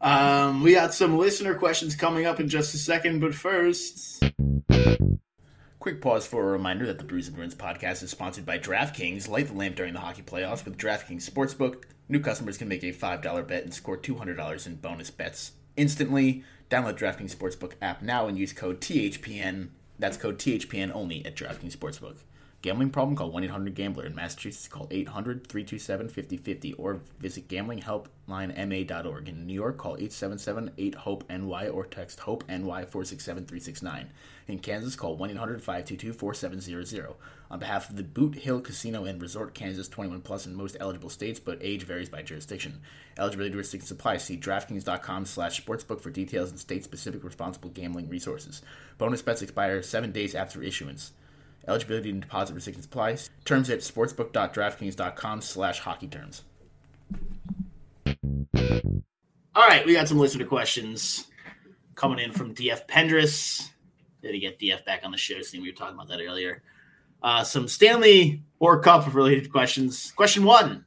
Um, 0.00 0.62
we 0.62 0.74
got 0.74 0.94
some 0.94 1.18
listener 1.18 1.54
questions 1.54 1.96
coming 1.96 2.26
up 2.26 2.38
in 2.38 2.48
just 2.48 2.74
a 2.74 2.78
second, 2.78 3.20
but 3.20 3.34
first. 3.34 4.22
Quick 5.80 6.00
pause 6.00 6.26
for 6.26 6.42
a 6.48 6.52
reminder 6.52 6.86
that 6.86 6.98
the 6.98 7.04
Brews 7.04 7.26
and 7.28 7.36
Bruins 7.36 7.54
podcast 7.54 8.02
is 8.02 8.10
sponsored 8.10 8.44
by 8.46 8.58
DraftKings. 8.58 9.28
Light 9.28 9.48
the 9.48 9.54
lamp 9.54 9.74
during 9.76 9.94
the 9.94 10.00
hockey 10.00 10.22
playoffs 10.22 10.64
with 10.64 10.76
DraftKings 10.76 11.28
Sportsbook. 11.28 11.84
New 12.08 12.20
customers 12.20 12.56
can 12.58 12.68
make 12.68 12.82
a 12.84 12.92
$5 12.92 13.46
bet 13.48 13.64
and 13.64 13.72
score 13.74 13.96
$200 13.96 14.66
in 14.66 14.76
bonus 14.76 15.10
bets 15.10 15.52
instantly. 15.76 16.44
Download 16.70 16.98
DraftKings 16.98 17.34
Sportsbook 17.34 17.72
app 17.80 18.02
now 18.02 18.26
and 18.26 18.36
use 18.36 18.52
code 18.52 18.80
THPN. 18.80 19.68
That's 19.98 20.16
code 20.16 20.38
THPN 20.38 20.94
only 20.94 21.24
at 21.24 21.34
DraftKings 21.34 21.76
Sportsbook. 21.76 22.16
Gambling 22.60 22.90
problem? 22.90 23.14
Call 23.16 23.30
1 23.30 23.44
800 23.44 23.74
Gambler. 23.76 24.06
In 24.06 24.16
Massachusetts, 24.16 24.66
call 24.66 24.88
800 24.90 25.46
327 25.46 26.08
5050 26.08 26.72
or 26.72 27.00
visit 27.20 27.46
gamblinghelplinema.org. 27.46 29.28
In 29.28 29.46
New 29.46 29.54
York, 29.54 29.76
call 29.76 29.92
877 29.92 30.72
8 30.76 30.94
HOPE 30.96 31.24
NY 31.30 31.68
or 31.68 31.86
text 31.86 32.18
HOPE 32.18 32.42
NY 32.48 32.84
467 32.84 33.46
369. 33.46 34.10
In 34.48 34.58
Kansas, 34.58 34.96
call 34.96 35.16
1 35.16 35.30
800 35.30 35.62
522 35.62 36.12
4700. 36.12 37.14
On 37.48 37.60
behalf 37.60 37.90
of 37.90 37.96
the 37.96 38.02
Boot 38.02 38.34
Hill 38.34 38.60
Casino 38.60 39.04
and 39.04 39.22
Resort, 39.22 39.54
Kansas, 39.54 39.86
21 39.86 40.22
plus 40.22 40.44
in 40.44 40.56
most 40.56 40.76
eligible 40.80 41.10
states, 41.10 41.38
but 41.38 41.58
age 41.60 41.84
varies 41.84 42.08
by 42.08 42.22
jurisdiction. 42.22 42.80
Eligibility 43.16 43.54
restrictions 43.54 43.92
apply. 43.92 44.16
See 44.16 44.36
DraftKings.com 44.36 45.26
slash 45.26 45.64
sportsbook 45.64 46.00
for 46.00 46.10
details 46.10 46.50
and 46.50 46.58
state-specific 46.58 47.22
responsible 47.22 47.70
gambling 47.70 48.08
resources. 48.08 48.62
Bonus 48.98 49.22
bets 49.22 49.42
expire 49.42 49.80
seven 49.80 50.10
days 50.10 50.34
after 50.34 50.60
issuance. 50.60 51.12
Eligibility 51.68 52.10
and 52.10 52.22
deposit 52.22 52.54
restrictions 52.54 52.86
apply. 52.86 53.18
Terms 53.44 53.68
at 53.68 53.80
sportsbook.draftkings.com 53.80 55.42
slash 55.42 55.80
hockey 55.80 56.08
terms. 56.08 56.42
All 59.54 59.66
right, 59.66 59.84
we 59.84 59.92
got 59.92 60.08
some 60.08 60.18
listener 60.18 60.46
questions 60.46 61.26
coming 61.94 62.18
in 62.20 62.32
from 62.32 62.54
DF 62.54 62.86
Pendris. 62.86 63.68
Did 64.22 64.32
to 64.32 64.38
get 64.38 64.58
DF 64.58 64.84
back 64.84 65.02
on 65.04 65.10
the 65.10 65.18
show, 65.18 65.42
seeing 65.42 65.62
we 65.62 65.70
were 65.70 65.76
talking 65.76 65.94
about 65.94 66.08
that 66.08 66.20
earlier. 66.20 66.62
Uh, 67.22 67.44
some 67.44 67.68
Stanley 67.68 68.42
or 68.58 68.80
Cup 68.80 69.12
related 69.12 69.50
questions. 69.52 70.12
Question 70.12 70.44
one 70.44 70.84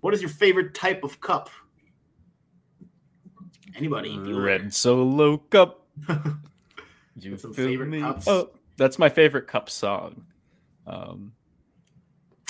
What 0.00 0.12
is 0.14 0.20
your 0.20 0.30
favorite 0.30 0.74
type 0.74 1.04
of 1.04 1.20
cup? 1.20 1.50
Anybody? 3.76 4.18
Red 4.18 4.72
Solo 4.74 5.36
Cup. 5.36 5.86
you 7.16 7.36
some 7.36 7.52
favorite 7.52 7.88
me 7.88 8.00
cups? 8.00 8.26
Oh, 8.26 8.50
that's 8.76 8.98
my 8.98 9.08
favorite 9.08 9.46
cup 9.46 9.70
song. 9.70 10.26
Um, 10.86 11.32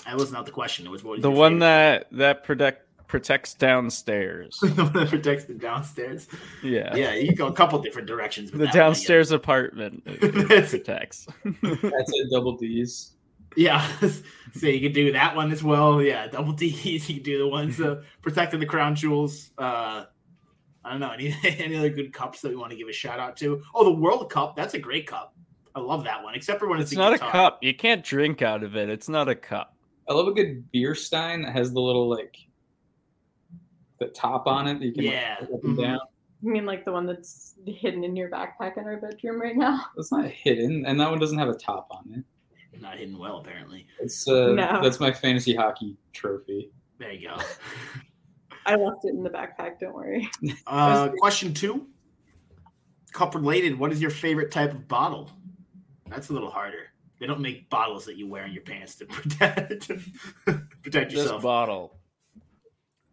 that 0.05 0.17
was 0.17 0.33
not 0.33 0.47
the 0.47 0.53
question. 0.53 0.87
It 0.87 0.91
was 0.91 1.03
the 1.03 1.31
one 1.31 1.55
favorite? 1.55 1.61
that 1.61 2.07
that 2.13 2.45
protect 2.45 2.87
protects 3.09 3.55
downstairs. 3.55 4.59
the 4.63 4.85
one 4.85 4.93
that 4.93 5.09
protects 5.09 5.45
the 5.45 5.55
downstairs. 5.55 6.29
Yeah, 6.63 6.95
yeah. 6.95 7.15
You 7.15 7.35
go 7.35 7.47
a 7.47 7.53
couple 7.53 7.79
different 7.81 8.09
directions. 8.09 8.51
the 8.51 8.67
downstairs 8.69 9.31
one, 9.31 9.37
apartment 9.37 10.05
protects. 10.21 11.27
That's 11.45 12.13
a 12.13 12.31
Double 12.31 12.57
D's. 12.57 13.13
Yeah, 13.57 13.87
so 14.55 14.67
you 14.67 14.81
could 14.81 14.93
do 14.93 15.13
that 15.13 15.35
one 15.35 15.51
as 15.51 15.63
well. 15.63 16.03
Yeah, 16.03 16.27
double 16.27 16.53
D's. 16.53 17.09
You 17.09 17.15
can 17.15 17.23
do 17.23 17.39
the 17.39 17.49
ones 17.49 17.81
uh, 17.81 18.03
protecting 18.21 18.61
the 18.61 18.67
crown 18.67 18.95
jewels. 18.95 19.51
Uh, 19.57 20.05
I 20.85 20.91
don't 20.91 21.01
know 21.01 21.11
any 21.11 21.35
any 21.43 21.77
other 21.77 21.89
good 21.89 22.13
cups 22.13 22.43
that 22.43 22.51
we 22.51 22.57
want 22.57 22.73
to 22.73 22.77
give 22.77 22.89
a 22.89 22.93
shout 22.93 23.19
out 23.19 23.37
to. 23.39 23.63
Oh, 23.75 23.85
the 23.85 23.93
World 23.93 24.31
Cup. 24.31 24.57
That's 24.57 24.75
a 24.75 24.79
great 24.79 25.07
cup. 25.07 25.36
I 25.77 25.81
love 25.81 26.05
that 26.05 26.25
one, 26.25 26.35
except 26.35 26.59
for 26.59 26.69
when 26.69 26.81
it's, 26.81 26.91
it's 26.91 26.99
not 26.99 27.13
guitar. 27.13 27.29
a 27.29 27.33
cup. 27.33 27.59
You 27.63 27.75
can't 27.75 28.03
drink 28.03 28.41
out 28.41 28.63
of 28.63 28.77
it. 28.77 28.89
It's 28.89 29.11
not 29.11 29.29
a 29.29 29.35
cup. 29.35 29.77
I 30.09 30.15
love 30.15 30.27
a 30.27 30.33
good 30.33 30.71
beer 30.73 30.95
stein 30.95 31.43
that 31.43 31.53
has 31.53 31.71
the 31.71 31.81
little 31.81 32.09
like 32.09 32.39
the 33.99 34.07
top 34.07 34.47
on 34.47 34.67
it 34.69 34.81
that 34.81 34.87
you 34.87 34.93
can 34.95 35.05
yeah. 35.05 35.37
Like, 35.41 35.51
up 35.51 35.65
and 35.65 35.77
down. 35.79 35.99
You 36.43 36.53
mean 36.53 36.65
like 36.65 36.87
the 36.87 36.93
one 36.93 37.05
that's 37.05 37.57
hidden 37.67 38.05
in 38.05 38.17
your 38.17 38.31
backpack 38.31 38.79
in 38.79 38.85
our 38.85 38.97
bedroom 38.97 39.41
right 39.41 39.57
now? 39.57 39.85
It's 39.99 40.11
not 40.11 40.27
hidden, 40.27 40.87
and 40.87 40.99
that 40.99 41.11
one 41.11 41.19
doesn't 41.19 41.39
have 41.39 41.49
a 41.49 41.55
top 41.55 41.89
on 41.91 42.13
it. 42.15 42.81
Not 42.81 42.99
hidden 42.99 43.19
well, 43.19 43.39
apparently. 43.39 43.87
It's 44.01 44.27
uh, 44.29 44.53
no. 44.53 44.81
that's 44.83 45.01
my 45.01 45.13
fantasy 45.13 45.55
hockey 45.55 45.97
trophy. 46.13 46.71
There 46.99 47.13
you 47.13 47.29
go. 47.29 47.37
I 48.67 48.77
left 48.77 49.05
it 49.05 49.11
in 49.11 49.23
the 49.23 49.31
backpack. 49.31 49.79
Don't 49.79 49.95
worry. 49.95 50.29
Uh, 50.67 51.09
question 51.19 51.53
two. 51.53 51.87
Cup 53.13 53.35
related. 53.35 53.79
What 53.79 53.93
is 53.93 54.01
your 54.01 54.11
favorite 54.11 54.51
type 54.51 54.73
of 54.73 54.89
bottle? 54.89 55.31
That's 56.09 56.31
a 56.31 56.33
little 56.33 56.51
harder. 56.51 56.91
They 57.19 57.27
don't 57.27 57.41
make 57.41 57.71
bottles 57.71 58.05
that 58.07 58.17
you 58.17 58.27
wear 58.27 58.45
in 58.45 58.53
your 58.53 58.63
pants 58.63 58.97
to 58.97 59.07
protect 59.07 59.91
protect 60.83 61.13
yourself. 61.13 61.37
This 61.37 61.43
bottle, 61.43 61.97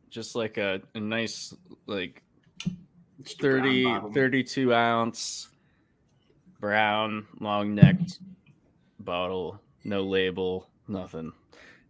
just 0.10 0.36
like 0.36 0.58
a, 0.58 0.82
a 0.94 1.00
nice 1.00 1.54
like 1.86 2.22
30 3.26 4.12
32 4.14 4.74
ounce 4.74 5.50
brown 6.60 7.26
long 7.40 7.76
necked 7.76 8.20
bottle, 9.00 9.60
no 9.84 10.04
label, 10.04 10.70
nothing. 10.88 11.34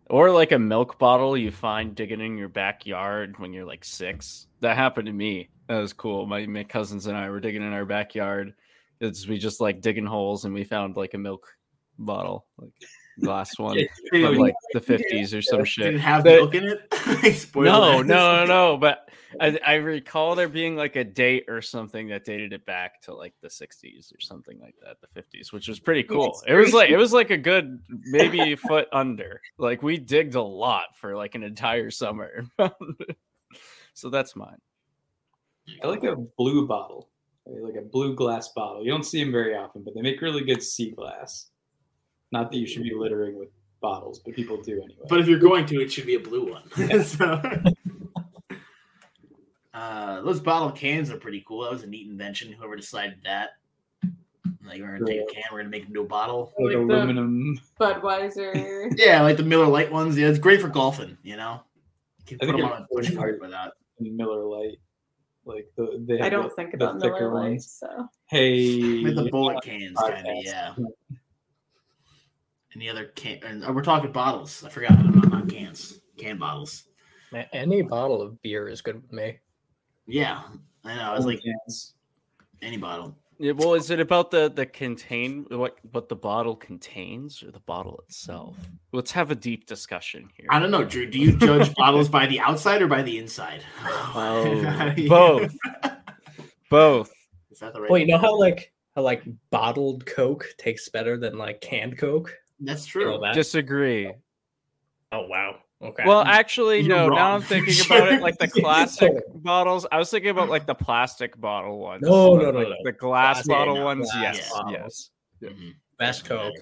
Or 0.10 0.32
like 0.32 0.52
a 0.52 0.60
milk 0.60 1.00
bottle 1.00 1.38
you 1.38 1.52
find 1.52 1.96
digging 1.96 2.22
in 2.22 2.38
your 2.38 2.50
backyard 2.50 3.40
when 3.40 3.54
you're 3.54 3.66
like 3.66 3.86
six. 3.86 4.48
That 4.60 4.78
happened 4.78 5.08
to 5.08 5.14
me. 5.14 5.50
That 5.68 5.80
was 5.80 5.94
cool. 5.94 6.26
My 6.26 6.46
my 6.46 6.64
cousins 6.64 7.08
and 7.08 7.18
I 7.18 7.30
were 7.30 7.40
digging 7.40 7.64
in 7.64 7.74
our 7.74 7.86
backyard. 7.86 8.54
It's 9.04 9.28
we 9.28 9.38
just 9.38 9.62
like 9.62 9.82
digging 9.82 10.06
holes 10.06 10.46
and 10.46 10.54
we 10.54 10.64
found 10.64 10.96
like 10.96 11.14
a 11.14 11.18
milk 11.18 11.48
bottle, 12.00 12.46
like 12.58 12.72
glass 13.22 13.52
one 13.60 13.78
from 14.10 14.38
like 14.38 14.56
the 14.74 14.82
fifties 14.82 15.34
or 15.34 15.42
some 15.42 15.64
shit. 15.64 15.86
Didn't 15.86 16.00
have 16.00 16.24
milk 16.24 16.56
in 16.56 16.64
it? 16.66 17.50
no, 17.56 18.02
no, 18.02 18.02
no, 18.02 18.46
no. 18.46 18.78
But 18.78 19.10
I, 19.40 19.60
I 19.66 19.74
recall 19.76 20.36
there 20.36 20.50
being 20.50 20.76
like 20.76 20.96
a 20.96 21.04
date 21.04 21.46
or 21.48 21.62
something 21.62 22.08
that 22.10 22.26
dated 22.26 22.54
it 22.54 22.66
back 22.66 23.02
to 23.04 23.14
like 23.14 23.34
the 23.42 23.48
60s 23.48 24.14
or 24.16 24.20
something 24.20 24.60
like 24.60 24.76
that, 24.84 24.98
the 25.02 25.22
50s, 25.22 25.52
which 25.52 25.68
was 25.68 25.80
pretty 25.80 26.04
cool. 26.04 26.42
It 26.48 26.54
was 26.54 26.74
like 26.74 26.90
it 26.90 26.98
was 26.98 27.14
like 27.14 27.30
a 27.30 27.38
good 27.38 27.80
maybe 27.90 28.56
foot 28.68 28.88
under. 28.92 29.42
Like 29.58 29.82
we 29.82 29.98
digged 29.98 30.36
a 30.36 30.42
lot 30.42 30.96
for 30.96 31.16
like 31.16 31.36
an 31.36 31.44
entire 31.44 31.92
summer. 31.92 32.46
so 33.94 34.10
that's 34.10 34.36
mine. 34.36 34.60
I 35.84 35.88
like 35.88 36.04
a 36.04 36.16
blue 36.38 36.68
bottle, 36.68 37.10
like 37.46 37.76
a 37.76 37.82
blue 37.82 38.16
glass 38.16 38.50
bottle. 38.50 38.84
You 38.84 38.92
don't 38.92 39.06
see 39.06 39.24
them 39.24 39.32
very 39.32 39.56
often, 39.56 39.84
but 39.84 39.94
they 39.96 40.02
make 40.02 40.22
really 40.22 40.44
good 40.44 40.64
sea 40.64 40.92
glass. 40.92 41.50
Not 42.32 42.52
that 42.52 42.58
you 42.58 42.66
should 42.66 42.84
be 42.84 42.94
littering 42.94 43.38
with 43.38 43.50
bottles, 43.82 44.20
but 44.20 44.34
people 44.34 44.62
do 44.62 44.74
anyway. 44.74 45.06
But 45.10 45.20
if 45.20 45.28
you're 45.28 45.40
going 45.40 45.66
to, 45.68 45.82
it 45.82 45.92
should 45.92 46.06
be 46.06 46.16
a 46.16 46.20
blue 46.20 46.52
one. 46.52 47.04
so. 47.04 47.42
Uh, 49.74 50.22
those 50.22 50.40
bottle 50.40 50.72
cans 50.72 51.10
are 51.10 51.18
pretty 51.18 51.44
cool. 51.48 51.64
That 51.64 51.72
was 51.72 51.82
a 51.84 51.88
neat 51.88 52.08
invention. 52.08 52.52
Whoever 52.52 52.76
decided 52.76 53.18
that. 53.24 53.50
Like 54.66 54.80
we're 54.80 54.98
gonna 54.98 55.06
take 55.06 55.22
a 55.22 55.34
can, 55.34 55.44
we're 55.52 55.60
gonna 55.60 55.70
make 55.70 55.84
it 55.84 55.88
into 55.88 56.02
a 56.02 56.06
bottle. 56.06 56.54
Like, 56.58 56.76
like 56.76 56.76
aluminum. 56.76 57.60
Budweiser. 57.80 58.94
yeah, 58.98 59.22
like 59.22 59.38
the 59.38 59.44
Miller 59.44 59.68
Lite 59.68 59.92
ones. 59.92 60.18
Yeah, 60.18 60.28
it's 60.28 60.40
great 60.40 60.62
for 60.62 60.70
golfing. 60.70 61.18
You 61.24 61.38
know, 61.38 61.62
you 62.20 62.38
can 62.38 62.48
put 62.48 62.58
them 62.58 62.66
on 62.66 62.84
a 62.84 62.88
push 62.94 63.14
cart 63.14 63.42
with 63.42 63.52
that. 63.52 63.74
Miller 64.00 64.44
Lite, 64.46 64.80
like 65.46 65.68
the 65.76 66.04
they 66.08 66.22
I 66.22 66.30
don't 66.30 66.50
the, 66.50 66.56
think 66.56 66.74
about 66.74 67.00
the 67.00 67.10
Miller 67.10 67.34
Lite. 67.34 67.62
So 67.62 68.08
hey, 68.28 69.04
with 69.04 69.16
the 69.16 69.30
bullet 69.30 69.64
cans, 69.64 69.98
kind 69.98 70.28
of 70.28 70.36
yeah. 70.44 70.74
Any 72.76 72.90
other 72.90 73.06
can? 73.16 73.40
And 73.44 73.64
uh, 73.64 73.72
we're 73.72 73.84
talking 73.84 74.12
bottles. 74.12 74.64
I 74.64 74.70
forgot. 74.70 74.94
I'm 74.94 75.30
not 75.30 75.48
cans. 75.48 76.00
Can 76.18 76.38
bottles. 76.38 76.86
Any 77.52 77.82
bottle 77.82 78.22
of 78.22 78.42
beer 78.42 78.68
is 78.68 78.82
good 78.82 79.02
with 79.02 79.12
me. 79.12 79.40
Yeah, 80.06 80.42
I 80.84 80.96
know. 80.96 81.02
I 81.02 81.16
was 81.16 81.26
like, 81.26 81.42
any 82.62 82.78
bottle. 82.78 83.18
Yeah, 83.40 83.54
well, 83.54 83.74
is 83.74 83.90
it 83.90 84.00
about 84.00 84.32
the 84.32 84.50
the 84.50 84.66
contain 84.66 85.46
what 85.50 85.78
what 85.92 86.10
the 86.10 86.16
bottle 86.16 86.56
contains 86.56 87.42
or 87.44 87.52
the 87.52 87.60
bottle 87.62 88.00
itself? 88.08 88.56
Let's 88.92 89.12
have 89.12 89.32
a 89.32 89.36
deep 89.36 89.66
discussion 89.66 90.30
here. 90.38 90.48
I 90.50 90.60
don't 90.60 90.72
know, 90.72 90.84
Drew. 90.84 91.10
Do 91.10 91.20
you 91.20 91.36
judge 91.38 91.74
bottles 91.76 92.10
by 92.10 92.28
the 92.28 92.40
outside 92.40 92.82
or 92.82 92.88
by 92.88 93.02
the 93.02 93.18
inside? 93.18 93.64
Oh, 94.16 94.94
both. 95.08 95.56
both. 96.70 97.12
Is 97.52 97.60
that 97.60 97.74
the 97.74 97.82
right? 97.82 97.90
Well, 97.90 98.00
you 98.00 98.08
know 98.08 98.18
how 98.18 98.38
like 98.38 98.72
how 98.96 99.02
like 99.02 99.24
bottled 99.50 100.06
Coke 100.06 100.48
tastes 100.58 100.90
better 100.90 101.18
than 101.18 101.38
like 101.38 101.62
canned 101.62 101.98
Coke. 101.98 102.36
That's 102.60 102.86
true. 102.86 103.14
You 103.14 103.22
that? 103.22 103.34
Disagree. 103.34 104.14
Oh 105.12 105.28
wow. 105.28 105.58
Okay. 105.84 106.04
Well, 106.06 106.22
actually, 106.22 106.80
You're 106.80 106.96
no. 106.96 107.08
Wrong. 107.10 107.18
Now 107.18 107.36
I'm 107.36 107.42
thinking 107.44 107.76
about 107.86 108.12
it 108.12 108.22
like 108.22 108.38
the 108.38 108.48
classic 108.62 109.14
bottles. 109.36 109.86
I 109.92 109.98
was 109.98 110.10
thinking 110.10 110.30
about 110.30 110.50
like 110.50 110.66
the 110.66 110.76
plastic 110.76 111.40
bottle 111.40 111.80
ones. 111.80 112.04
No, 112.04 112.36
no, 112.36 112.52
no, 112.52 112.60
like 112.60 112.70
no. 112.70 112.76
The 112.84 112.92
glass 112.94 113.36
plastic, 113.36 113.52
bottle 113.52 113.84
ones. 113.84 114.10
Glass 114.12 114.38
yes, 114.38 114.52
bottles. 114.52 115.12
yes. 115.42 115.52
Mm-hmm. 115.52 115.70
Best 116.00 116.26
Coke. 116.26 116.54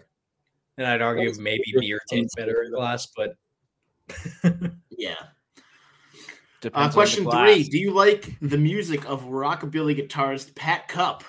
And 0.77 0.87
I'd 0.87 1.01
argue 1.01 1.31
maybe 1.39 1.63
beer 1.79 1.99
tastes 2.09 2.33
better 2.35 2.63
in 2.63 2.71
glass, 2.71 3.07
but 3.15 3.35
yeah. 4.89 5.15
Uh, 6.73 6.89
question 6.91 7.29
three: 7.29 7.63
Do 7.63 7.77
you 7.77 7.91
like 7.91 8.37
the 8.41 8.57
music 8.57 9.07
of 9.07 9.23
rockabilly 9.23 9.99
guitarist 9.99 10.55
Pat 10.55 10.87
Cup? 10.87 11.23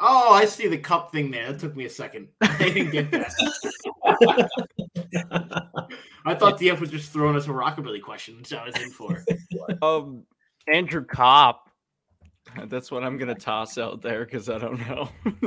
Oh, 0.00 0.34
I 0.34 0.44
see 0.44 0.68
the 0.68 0.76
cup 0.76 1.12
thing 1.12 1.30
there. 1.30 1.52
That 1.52 1.60
took 1.60 1.76
me 1.76 1.84
a 1.84 1.90
second. 1.90 2.28
I 2.40 2.58
didn't 2.58 2.90
get 2.90 3.10
that. 3.12 4.66
I 6.24 6.34
thought 6.34 6.58
DF 6.58 6.80
was 6.80 6.90
just 6.90 7.12
throwing 7.12 7.36
us 7.36 7.46
a 7.46 7.50
rockabilly 7.50 8.02
question, 8.02 8.38
which 8.38 8.52
I 8.52 8.64
was 8.64 8.74
in 8.76 8.90
for. 8.90 9.24
um, 9.82 10.24
Andrew 10.72 11.04
Copp. 11.04 11.70
That's 12.66 12.90
what 12.90 13.04
I'm 13.04 13.16
gonna 13.18 13.34
toss 13.34 13.78
out 13.78 14.00
there 14.00 14.24
because 14.24 14.48
I 14.48 14.58
don't 14.58 14.78
know. 14.88 15.08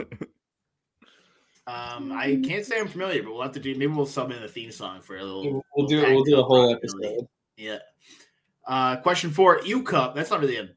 um, 1.68 2.12
I 2.12 2.42
can't 2.44 2.66
say 2.66 2.80
I'm 2.80 2.88
familiar, 2.88 3.24
but 3.24 3.34
we'll 3.34 3.44
have 3.44 3.54
to 3.54 3.60
do. 3.60 3.74
Maybe 3.74 3.88
we'll 3.88 4.06
sub 4.06 4.32
in 4.32 4.42
the 4.42 4.48
theme 4.48 4.72
song 4.72 5.02
for 5.02 5.18
a 5.18 5.24
little. 5.24 5.44
We'll, 5.44 5.66
we'll 5.76 5.88
do. 5.88 6.02
We'll 6.02 6.24
do 6.24 6.40
a 6.40 6.44
whole 6.44 6.72
episode. 6.72 7.28
Yeah. 7.56 7.80
Uh, 8.68 8.98
question 8.98 9.32
four: 9.32 9.62
U 9.64 9.84
Cup. 9.84 10.16
That's 10.16 10.32
not 10.32 10.42
really 10.42 10.58
a 10.58 10.70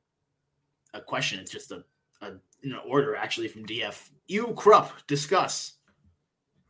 a 0.95 1.01
question. 1.01 1.41
It's 1.41 1.51
just 1.51 1.73
a, 1.73 1.85
a 2.23 2.33
in 2.63 2.75
order 2.87 3.17
actually 3.17 3.49
from 3.49 3.67
DF. 3.67 4.11
U 4.29 4.55
Krupp 4.57 5.07
discuss. 5.07 5.75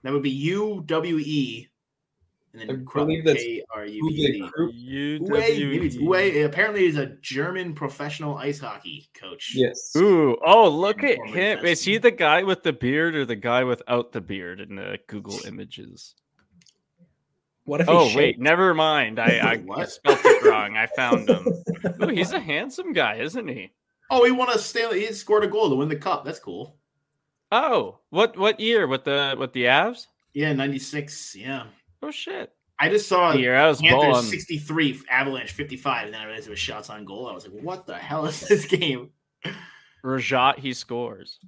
That 0.03 0.13
would 0.13 0.23
be 0.23 0.31
U 0.31 0.83
W 0.87 1.19
E, 1.19 1.69
and 2.53 2.63
I 2.63 2.67
then 2.67 2.85
Krupp, 2.85 3.07
believe 3.07 3.25
that's 3.25 3.43
K 3.43 3.63
R 3.75 3.87
U 3.87 4.09
B 4.09 4.17
D. 4.33 4.41
Uwe 4.43 4.51
Krupp. 4.51 4.73
Uwe, 4.75 5.31
maybe 5.31 5.87
it's 5.87 5.97
Uwe. 5.97 6.45
Apparently, 6.45 6.81
he's 6.87 6.97
a 6.97 7.07
German 7.23 7.75
professional 7.75 8.37
ice 8.37 8.59
hockey 8.59 9.09
coach. 9.15 9.53
Yes. 9.55 9.93
Ooh, 9.97 10.37
oh, 10.45 10.69
look 10.69 11.05
at 11.05 11.17
Former 11.17 11.37
him. 11.37 11.65
Is 11.65 11.85
he 11.85 11.99
the 11.99 12.11
guy 12.11 12.43
with 12.43 12.63
the 12.63 12.73
beard 12.73 13.15
or 13.15 13.25
the 13.25 13.37
guy 13.37 13.63
without 13.65 14.13
the 14.13 14.21
beard 14.21 14.61
in 14.61 14.75
the 14.77 14.99
Google 15.07 15.39
images? 15.47 16.15
What 17.65 17.81
if 17.83 17.89
Oh, 17.89 18.07
shaved? 18.07 18.17
wait, 18.17 18.41
never 18.41 18.75
mind. 18.75 19.21
I, 19.21 19.39
I 19.39 19.57
What? 19.65 19.91
spelled 19.91 20.19
it 20.25 20.43
wrong. 20.45 20.77
I 20.77 20.87
found 20.87 21.29
him. 21.29 21.47
Ooh, 22.03 22.09
he's 22.09 22.33
a 22.33 22.41
handsome 22.41 22.93
guy, 22.93 23.17
isn't 23.17 23.47
he? 23.49 23.71
Oh, 24.11 24.25
he 24.25 24.33
won 24.33 24.49
a 24.51 24.59
Stanley. 24.59 25.07
He 25.07 25.13
scored 25.13 25.45
a 25.45 25.47
goal 25.47 25.69
to 25.71 25.77
win 25.77 25.89
the 25.89 25.95
cup. 25.95 26.25
That's 26.25 26.41
cool. 26.41 26.77
Oh, 27.53 27.99
what 28.11 28.37
what 28.37 28.59
year 28.59 28.87
with 28.89 29.05
the 29.05 29.37
with 29.39 29.53
the 29.53 29.65
Avs? 29.65 30.07
Yeah, 30.35 30.53
ninety 30.53 30.79
six. 30.81 31.37
Yeah, 31.37 31.65
Oh 32.03 32.11
shit. 32.11 32.53
I 32.79 32.89
just 32.89 33.09
saw 33.09 33.33
The 33.33 33.41
year 33.41 33.57
I 33.57 33.69
was 33.69 33.81
Panthers 33.81 34.01
balling. 34.07 34.25
sixty 34.27 34.57
three, 34.59 34.99
Avalanche 35.11 35.53
fifty 35.53 35.77
five, 35.77 36.07
and 36.07 36.15
then 36.15 36.23
I 36.23 36.25
realized 36.27 36.47
it 36.47 36.51
was 36.51 36.59
shots 36.59 36.89
on 36.91 37.05
goal. 37.05 37.27
I 37.29 37.33
was 37.35 37.47
like, 37.47 37.63
what 37.63 37.87
the 37.87 37.95
hell 37.97 38.25
is 38.27 38.41
this 38.41 38.65
game? 38.65 39.11
Rajat, 40.05 40.59
he 40.59 40.73
scores. 40.73 41.39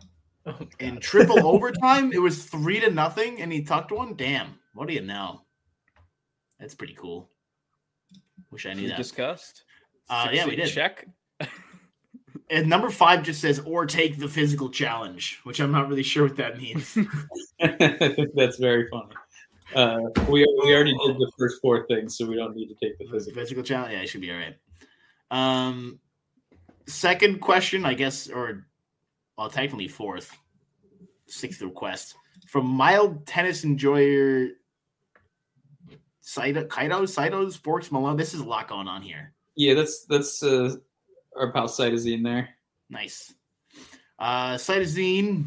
Oh, 0.44 0.58
In 0.80 0.98
triple 1.00 1.46
overtime, 1.46 2.12
it 2.12 2.18
was 2.18 2.44
three 2.44 2.80
to 2.80 2.90
nothing, 2.90 3.40
and 3.40 3.52
he 3.52 3.62
tucked 3.62 3.92
one. 3.92 4.14
Damn, 4.14 4.58
what 4.74 4.88
do 4.88 4.94
you 4.94 5.00
know? 5.02 5.42
That's 6.60 6.74
pretty 6.74 6.94
cool. 6.94 7.30
Wish 8.50 8.66
I 8.66 8.74
knew 8.74 8.82
We 8.82 8.88
that. 8.88 8.96
discussed. 8.98 9.62
Uh, 10.10 10.28
yeah, 10.32 10.46
we 10.46 10.56
did. 10.56 10.68
Check. 10.68 11.06
And 12.50 12.68
number 12.68 12.90
five 12.90 13.22
just 13.22 13.40
says 13.40 13.60
or 13.64 13.86
take 13.86 14.18
the 14.18 14.28
physical 14.28 14.68
challenge, 14.68 15.40
which 15.44 15.58
I'm 15.58 15.72
not 15.72 15.88
really 15.88 16.02
sure 16.02 16.24
what 16.24 16.36
that 16.36 16.58
means. 16.58 16.94
That's 17.58 18.58
very 18.58 18.88
funny. 18.90 19.14
Uh, 19.74 20.00
we 20.28 20.46
we 20.64 20.74
already 20.74 20.96
did 21.06 21.16
the 21.16 21.30
first 21.38 21.60
four 21.60 21.86
things, 21.86 22.16
so 22.16 22.26
we 22.26 22.36
don't 22.36 22.54
need 22.54 22.68
to 22.68 22.74
take 22.74 22.98
the 22.98 23.06
physical. 23.10 23.40
physical 23.40 23.62
challenge, 23.62 23.92
yeah, 23.92 24.00
it 24.00 24.08
should 24.08 24.20
be 24.20 24.30
all 24.30 24.38
right. 24.38 24.56
Um, 25.30 25.98
second 26.86 27.40
question, 27.40 27.84
I 27.84 27.94
guess, 27.94 28.28
or 28.28 28.66
well, 29.38 29.48
technically 29.48 29.88
fourth, 29.88 30.36
sixth 31.26 31.62
request 31.62 32.14
from 32.46 32.66
mild 32.66 33.26
tennis 33.26 33.64
enjoyer 33.64 34.50
Saito, 36.20 36.64
Kaito, 36.64 37.02
Saito's 37.02 37.56
Forks 37.56 37.90
Malone. 37.90 38.16
This 38.16 38.34
is 38.34 38.40
a 38.40 38.44
lot 38.44 38.68
going 38.68 38.88
on 38.88 39.02
here. 39.02 39.32
Yeah, 39.54 39.74
that's 39.74 40.04
that's 40.06 40.42
uh, 40.42 40.76
our 41.36 41.52
pal 41.52 41.68
cytosine 41.68 42.22
there. 42.22 42.50
Nice. 42.88 43.34
Uh, 44.18 44.54
Cytosine 44.54 45.46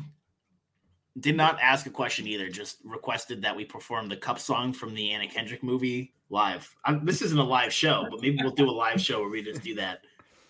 did 1.19 1.37
not 1.37 1.57
ask 1.61 1.85
a 1.85 1.89
question 1.89 2.27
either, 2.27 2.49
just 2.49 2.77
requested 2.83 3.41
that 3.41 3.55
we 3.55 3.63
perform 3.65 4.09
the 4.09 4.17
cup 4.17 4.37
song 4.39 4.73
from 4.73 4.93
the 4.93 5.11
Anna 5.11 5.27
Kendrick 5.27 5.63
movie 5.63 6.13
live. 6.29 6.73
Um, 6.85 7.05
this 7.05 7.21
isn't 7.21 7.37
a 7.39 7.43
live 7.43 7.71
show, 7.71 8.05
but 8.11 8.21
maybe 8.21 8.37
we'll 8.41 8.51
do 8.51 8.69
a 8.69 8.71
live 8.71 8.99
show 8.99 9.21
where 9.21 9.29
we 9.29 9.41
just 9.41 9.61
do 9.61 9.75
that. 9.75 9.99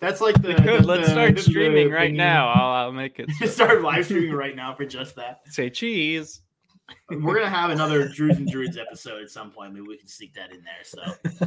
That's 0.00 0.20
like 0.20 0.34
the. 0.42 0.54
Good. 0.54 0.82
the- 0.82 0.86
Let's 0.86 1.06
the- 1.06 1.12
start 1.12 1.36
the- 1.36 1.42
streaming 1.42 1.88
the- 1.88 1.94
right 1.94 2.10
the- 2.10 2.16
now. 2.18 2.48
I'll, 2.48 2.86
I'll 2.86 2.92
make 2.92 3.18
it. 3.18 3.30
so. 3.38 3.46
Start 3.46 3.80
live 3.82 4.04
streaming 4.04 4.32
right 4.32 4.54
now 4.56 4.74
for 4.74 4.84
just 4.84 5.14
that. 5.16 5.40
Say 5.50 5.70
cheese. 5.70 6.40
We're 7.10 7.34
gonna 7.34 7.48
have 7.50 7.70
another 7.70 8.08
Drews 8.08 8.36
and 8.36 8.48
Druids 8.48 8.76
episode 8.76 9.22
at 9.22 9.30
some 9.30 9.50
point. 9.50 9.72
Maybe 9.72 9.86
we 9.86 9.96
can 9.96 10.06
sneak 10.08 10.34
that 10.34 10.52
in 10.52 10.62
there. 10.62 10.84
So, 10.84 11.46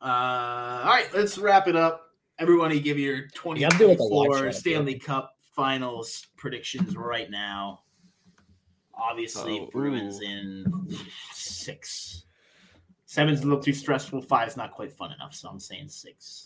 uh, 0.00 0.04
all 0.04 0.84
right, 0.90 1.08
let's 1.14 1.38
wrap 1.38 1.68
it 1.68 1.76
up. 1.76 2.08
Everybody, 2.38 2.80
give 2.80 2.98
your 2.98 3.16
You 3.16 3.60
gotta 3.60 3.78
do 3.78 3.90
it 3.90 3.98
like 4.00 4.08
2024 4.30 4.38
show, 4.38 4.50
Stanley 4.50 4.98
Cup 4.98 5.34
Finals 5.54 6.26
predictions 6.36 6.96
right 6.96 7.30
now. 7.30 7.80
Obviously, 8.94 9.60
Oh, 9.60 9.66
Bruins 9.72 10.20
ooh. 10.20 10.24
in 10.24 10.98
six. 11.32 12.24
Seven's 13.06 13.40
a 13.40 13.44
little 13.44 13.62
too 13.62 13.72
stressful. 13.72 14.22
Five's 14.22 14.56
not 14.56 14.72
quite 14.72 14.92
fun 14.92 15.12
enough, 15.12 15.34
so 15.34 15.48
I'm 15.48 15.60
saying 15.60 15.88
six. 15.88 16.44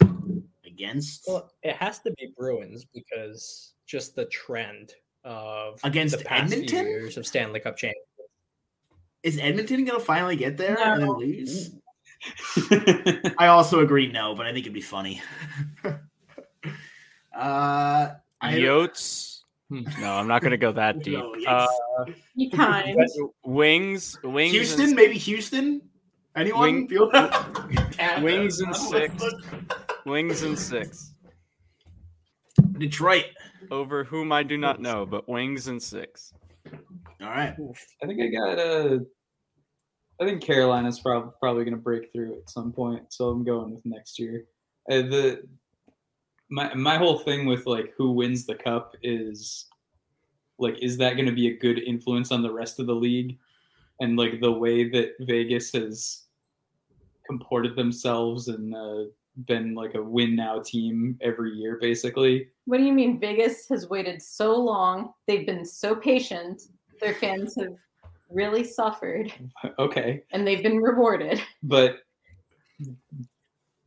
Against 0.65 1.25
Well, 1.29 1.53
it 1.63 1.77
has 1.77 2.01
to 2.01 2.11
be 2.13 2.33
Bruins 2.37 2.85
because 2.85 3.75
just 3.87 4.15
the 4.17 4.25
trend 4.27 4.95
of 5.25 5.79
Against 5.85 6.19
the 6.19 6.25
past 6.25 6.53
Edmonton? 6.53 6.85
few 6.85 6.89
years 6.89 7.17
of 7.17 7.27
Stanley 7.27 7.61
Cup 7.61 7.77
champions. 7.77 8.03
is 9.23 9.39
Edmonton 9.39 9.85
gonna 9.85 10.01
finally 10.01 10.37
get 10.37 10.57
there 10.57 10.79
and 10.79 11.03
then 11.03 11.09
lose? 11.09 11.71
I 13.39 13.47
also 13.47 13.81
agree 13.81 14.11
no, 14.11 14.35
but 14.35 14.47
I 14.47 14.53
think 14.53 14.65
it'd 14.67 14.73
be 14.75 14.81
funny. 14.81 15.21
uh, 15.85 15.99
I 17.35 18.55
Yotes. 18.55 19.36
No, 19.71 20.13
I'm 20.13 20.29
not 20.29 20.43
gonna 20.43 20.57
go 20.57 20.73
that 20.73 20.99
deep. 21.03 21.19
No, 21.19 21.35
Uh, 21.47 21.67
yes. 22.07 22.17
Be 22.37 22.51
kind. 22.51 22.97
wings, 23.45 24.17
wings, 24.23 24.53
Houston, 24.53 24.87
and- 24.87 24.95
maybe 24.97 25.19
Houston. 25.19 25.83
Anyone 26.37 26.61
Wing- 26.61 26.89
feel 26.89 27.11
Wings 28.23 28.61
and 28.61 28.77
six. 28.77 29.25
wings 30.05 30.43
and 30.43 30.59
six. 30.59 31.15
Detroit. 32.79 33.25
Over 33.71 34.05
whom 34.05 34.31
I 34.33 34.43
do 34.43 34.57
not 34.57 34.81
know, 34.81 35.07
but 35.07 35.29
wings 35.29 35.67
and 35.69 35.83
six. 35.83 36.33
All 37.21 37.29
right. 37.29 37.55
I 38.03 38.07
think 38.07 38.21
I 38.23 38.27
got 38.29 38.59
uh 38.59 38.99
I 40.21 40.25
think 40.25 40.43
Carolina's 40.43 41.01
prob- 41.01 41.33
probably 41.41 41.65
going 41.65 41.77
to 41.77 41.81
break 41.83 42.11
through 42.13 42.37
at 42.39 42.49
some 42.49 42.73
point, 42.73 43.03
so 43.13 43.29
I'm 43.29 43.45
going 43.45 43.75
with 43.75 43.85
next 43.85 44.19
year. 44.19 44.45
Uh, 44.91 45.03
the 45.03 45.43
my 46.49 46.73
my 46.75 46.97
whole 46.97 47.19
thing 47.19 47.47
with 47.47 47.67
like 47.67 47.93
who 47.97 48.13
wins 48.13 48.47
the 48.47 48.55
cup 48.55 48.95
is 49.03 49.67
like 50.59 50.77
is 50.83 50.97
that 50.97 51.15
going 51.15 51.27
to 51.27 51.33
be 51.33 51.49
a 51.49 51.59
good 51.59 51.79
influence 51.81 52.31
on 52.33 52.43
the 52.43 52.53
rest 52.53 52.79
of 52.81 52.87
the 52.87 52.95
league 52.95 53.37
and 54.01 54.17
like 54.17 54.41
the 54.41 54.51
way 54.53 54.89
that 54.89 55.13
Vegas 55.21 55.73
has 55.73 56.23
comported 57.27 57.75
themselves 57.75 58.49
and 58.49 58.75
uh, 58.75 59.05
been 59.47 59.75
like 59.75 59.95
a 59.95 60.03
win 60.03 60.37
now 60.37 60.61
team 60.61 61.19
every 61.21 61.53
year 61.53 61.79
basically. 61.81 62.49
What 62.67 62.79
do 62.79 62.85
you 62.85 62.93
mean? 62.93 63.19
Vegas 63.21 63.69
has 63.69 63.89
waited 63.89 64.23
so 64.23 64.57
long. 64.57 65.13
They've 65.27 65.47
been 65.47 65.65
so 65.65 65.95
patient. 65.97 66.63
Their 67.01 67.15
fans 67.15 67.55
have 67.57 67.75
really 68.31 68.65
suffered, 68.65 69.33
Okay. 69.79 70.23
and 70.33 70.47
they've 70.47 70.63
been 70.63 70.79
rewarded. 70.79 71.41
but 71.63 71.99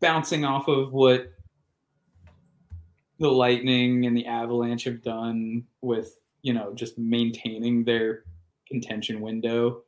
bouncing 0.02 0.46
off 0.46 0.68
of 0.68 0.94
what 0.94 1.32
the 3.20 3.30
lightning 3.30 4.06
and 4.06 4.16
the 4.16 4.26
avalanche 4.26 4.86
have 4.86 5.04
done 5.04 5.64
with 5.82 6.18
you 6.42 6.54
know 6.54 6.74
just 6.74 6.98
maintaining 6.98 7.84
their 7.84 8.24
contention 8.68 9.22
window. 9.22 9.84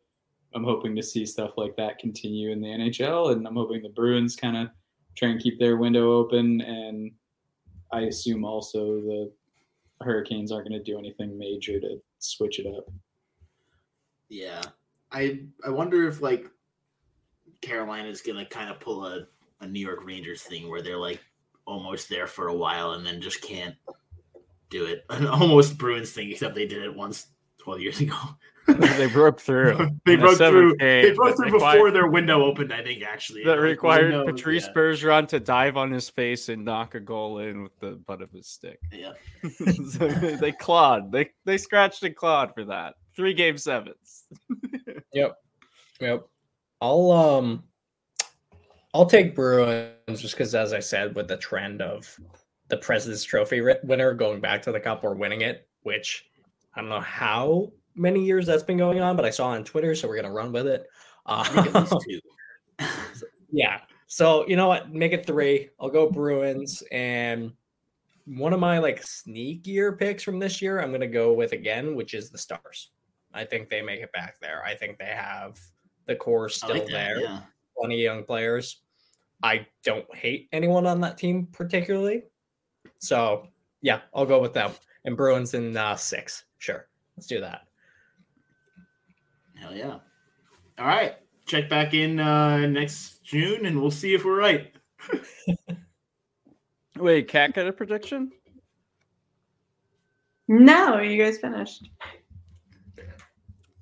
I'm 0.54 0.64
hoping 0.64 0.96
to 0.98 1.04
see 1.04 1.26
stuff 1.26 1.58
like 1.58 1.78
that 1.78 1.98
continue 1.98 2.52
in 2.52 2.60
the 2.60 2.68
nhl 2.68 3.32
and 3.32 3.48
i'm 3.48 3.56
hoping 3.56 3.82
the 3.82 3.88
bruins 3.88 4.36
kind 4.36 4.58
of 4.58 4.68
try 5.16 5.30
and 5.30 5.40
keep 5.42 5.60
their 5.60 5.78
window 5.78 6.12
open. 6.12 6.62
And 6.62 7.12
i 7.92 8.02
assume 8.02 8.44
also 8.44 9.02
the 9.02 9.32
hurricanes 10.02 10.52
aren't 10.52 10.68
going 10.68 10.84
to 10.84 10.92
do 10.92 11.00
anything 11.00 11.38
major 11.38 11.80
to 11.80 12.02
switch 12.20 12.60
it 12.60 12.68
up. 12.68 12.92
Yeah. 14.30 14.62
I 15.12 15.42
I 15.66 15.70
wonder 15.70 16.08
if 16.08 16.22
like 16.22 16.50
Carolina's 17.62 18.22
gonna 18.22 18.46
kind 18.46 18.70
of 18.70 18.80
pull 18.80 19.06
a, 19.06 19.28
a 19.60 19.68
New 19.68 19.80
York 19.80 20.06
Rangers 20.06 20.42
thing 20.42 20.70
where 20.70 20.82
they're 20.82 20.98
like 20.98 21.22
almost 21.66 22.10
there 22.10 22.28
for 22.28 22.48
a 22.48 22.56
while 22.56 22.92
and 22.94 23.06
then 23.06 23.22
just 23.22 23.42
can't 23.42 23.76
do 24.70 24.86
it. 24.86 25.06
An 25.10 25.28
almost 25.28 25.78
Bruins 25.78 26.12
thing, 26.12 26.32
except 26.32 26.56
they 26.56 26.66
did 26.68 26.82
it 26.84 26.96
once 26.96 27.28
12 27.60 27.82
years 27.82 28.00
ago. 28.02 28.16
they 28.68 29.08
broke 29.08 29.40
through. 29.42 29.76
they 30.06 30.14
in 30.14 30.20
the 30.20 30.26
broke 30.26 30.38
through. 30.38 30.76
game, 30.78 31.04
they 31.04 31.12
broke 31.14 31.36
but 31.36 31.38
through 31.38 31.54
required- 31.54 31.74
before 31.78 31.92
their 31.92 32.08
window 32.08 32.44
opened. 32.44 32.72
I 32.72 32.84
think 32.84 33.04
actually 33.04 33.44
That 33.44 33.54
Like, 33.58 33.60
required 33.62 34.14
windows, 34.14 34.26
Patrice 34.28 34.68
yeah. 34.68 34.74
Bergeron 34.74 35.28
to 35.30 35.40
dive 35.40 35.78
on 35.78 35.92
his 35.92 36.10
face 36.10 36.48
and 36.50 36.64
knock 36.64 36.94
a 36.96 37.00
goal 37.00 37.40
in 37.40 37.64
with 37.64 37.78
the 37.80 38.00
butt 38.06 38.22
of 38.22 38.32
his 38.32 38.48
stick. 38.48 38.80
Yeah. 38.92 39.14
So 39.90 40.08
they 40.08 40.52
clawed. 40.52 41.12
They 41.12 41.32
they 41.44 41.58
scratched 41.58 42.04
and 42.04 42.16
clawed 42.16 42.54
for 42.54 42.64
that. 42.66 42.94
Three 43.16 43.34
game 43.34 43.58
sevens. 43.58 44.26
Yep. 45.14 45.36
Yep. 46.00 46.28
I'll 46.82 47.12
um 47.12 47.64
I'll 48.94 49.06
take 49.08 49.36
Bruins 49.36 49.92
just 50.10 50.34
because 50.36 50.54
as 50.56 50.74
I 50.74 50.80
said, 50.80 51.16
with 51.16 51.28
the 51.28 51.38
trend 51.38 51.82
of 51.82 52.20
the 52.68 52.78
President's 52.78 53.24
Trophy 53.24 53.62
winner 53.84 54.14
going 54.14 54.40
back 54.40 54.62
to 54.64 54.72
the 54.72 54.80
cup 54.80 55.04
or 55.04 55.14
winning 55.14 55.42
it, 55.42 55.68
which 55.84 56.26
I 56.76 56.82
don't 56.82 56.90
know 56.90 57.00
how 57.02 57.72
many 57.96 58.24
years 58.24 58.46
that's 58.46 58.64
been 58.64 58.78
going 58.78 59.02
on, 59.02 59.16
but 59.16 59.26
I 59.26 59.30
saw 59.30 59.48
on 59.48 59.64
Twitter, 59.64 59.94
so 59.96 60.08
we're 60.08 60.16
gonna 60.16 60.32
run 60.32 60.52
with 60.52 60.68
it. 60.68 60.88
I 61.26 61.42
at 61.42 61.74
least 61.76 61.94
Uh, 61.94 62.00
two. 62.08 62.20
yeah. 63.52 63.82
So 64.08 64.48
you 64.48 64.56
know 64.56 64.68
what? 64.68 64.92
Make 64.92 65.14
it 65.14 65.26
three. 65.26 65.70
I'll 65.80 65.90
go 65.90 66.10
Bruins. 66.10 66.84
And 66.92 67.54
one 68.26 68.54
of 68.54 68.60
my 68.60 68.80
like 68.80 69.02
sneakier 69.02 69.98
picks 69.98 70.24
from 70.24 70.40
this 70.40 70.62
year, 70.62 70.80
I'm 70.80 70.92
gonna 70.92 71.08
go 71.08 71.34
with 71.34 71.52
again, 71.52 71.96
which 71.96 72.14
is 72.14 72.30
the 72.30 72.38
Stars. 72.38 72.92
I 73.34 73.46
think 73.46 73.70
they 73.70 73.82
make 73.82 74.02
it 74.02 74.12
back 74.12 74.36
there. 74.42 74.64
I 74.66 74.76
think 74.76 74.98
they 74.98 75.06
have 75.06 75.58
the 76.06 76.16
core 76.16 76.50
still 76.50 76.72
like 76.72 76.86
that, 76.88 76.92
there. 76.92 77.20
Yeah. 77.22 77.42
Plenty 77.78 77.96
of 77.96 78.02
young 78.02 78.24
players. 78.24 78.81
I 79.44 79.66
don't 79.84 80.14
hate 80.16 80.50
anyone 80.52 80.86
on 80.86 81.02
that 81.02 81.18
team 81.18 81.48
particularly. 81.52 82.24
So 83.00 83.48
yeah, 83.82 84.02
I'll 84.14 84.26
go 84.26 84.42
with 84.42 84.54
them. 84.54 84.72
And 85.06 85.18
Bruins 85.18 85.54
in 85.54 85.76
uh, 85.76 85.96
six. 85.96 86.44
Sure. 86.60 86.88
Let's 87.18 87.28
do 87.28 87.42
that. 87.42 87.62
Hell 89.60 89.76
yeah. 89.76 89.98
All 90.78 90.88
right. 90.88 91.16
Check 91.48 91.70
back 91.70 91.94
in 91.94 92.20
uh, 92.20 92.68
next 92.68 93.24
June 93.24 93.66
and 93.66 93.82
we'll 93.82 93.92
see 93.92 94.14
if 94.14 94.24
we're 94.24 94.38
right. 94.38 94.72
Wait, 96.98 97.28
Cat 97.28 97.54
got 97.54 97.68
a 97.68 97.74
prediction? 97.74 98.32
No, 100.48 101.00
you 101.00 101.24
guys 101.24 101.38
finished. 101.38 101.90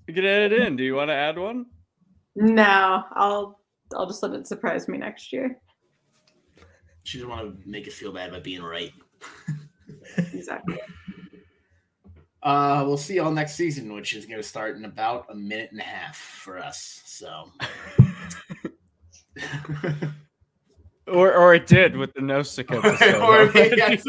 You 0.07 0.13
can 0.13 0.25
add 0.25 0.51
it 0.51 0.61
in. 0.61 0.75
Do 0.75 0.83
you 0.83 0.95
want 0.95 1.09
to 1.09 1.15
add 1.15 1.37
one? 1.37 1.65
No, 2.35 3.03
I'll 3.13 3.59
I'll 3.95 4.07
just 4.07 4.21
let 4.23 4.33
it 4.33 4.47
surprise 4.47 4.87
me 4.87 4.97
next 4.97 5.33
year. 5.33 5.59
She 7.03 7.17
doesn't 7.17 7.29
want 7.29 7.63
to 7.63 7.69
make 7.69 7.87
us 7.87 7.93
feel 7.93 8.11
bad 8.11 8.29
about 8.29 8.43
being 8.43 8.61
right. 8.61 8.91
Exactly. 10.33 10.77
Uh, 12.43 12.83
we'll 12.85 12.97
see 12.97 13.15
y'all 13.15 13.31
next 13.31 13.55
season, 13.55 13.91
which 13.93 14.13
is 14.13 14.25
going 14.25 14.39
to 14.39 14.47
start 14.47 14.77
in 14.77 14.85
about 14.85 15.25
a 15.29 15.35
minute 15.35 15.71
and 15.71 15.79
a 15.79 15.83
half 15.83 16.15
for 16.15 16.59
us. 16.59 17.01
So, 17.05 17.51
Or 21.11 21.33
or 21.33 21.55
it 21.55 21.65
did 21.65 21.97
with 21.97 22.13
the 22.13 22.19
Nosik 22.21 22.71
episode. 22.75 23.15
Or- 23.21 23.51
yes. 23.75 24.03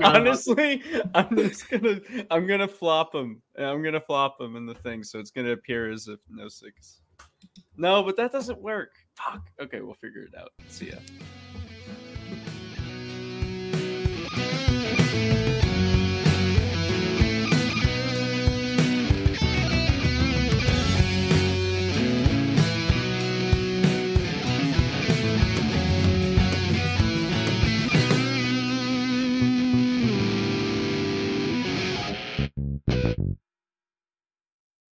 Honestly, 0.02 0.82
I'm 1.14 1.36
just 1.36 1.68
gonna 1.68 2.00
I'm 2.30 2.46
gonna 2.46 2.68
flop 2.68 3.14
him. 3.14 3.42
I'm 3.58 3.82
gonna 3.82 4.00
flop 4.00 4.38
them 4.38 4.56
in 4.56 4.64
the 4.66 4.74
thing, 4.74 5.02
so 5.04 5.18
it's 5.18 5.30
gonna 5.30 5.52
appear 5.52 5.90
as 5.90 6.08
if 6.08 6.18
Nosik's. 6.32 7.00
No, 7.80 8.02
but 8.02 8.14
that 8.18 8.30
doesn't 8.30 8.60
work. 8.60 8.90
Fuck. 9.14 9.48
Okay, 9.58 9.80
we'll 9.80 9.94
figure 9.94 10.24
it 10.24 10.38
out. 10.38 10.50
See 10.68 10.88
ya. 10.90 10.96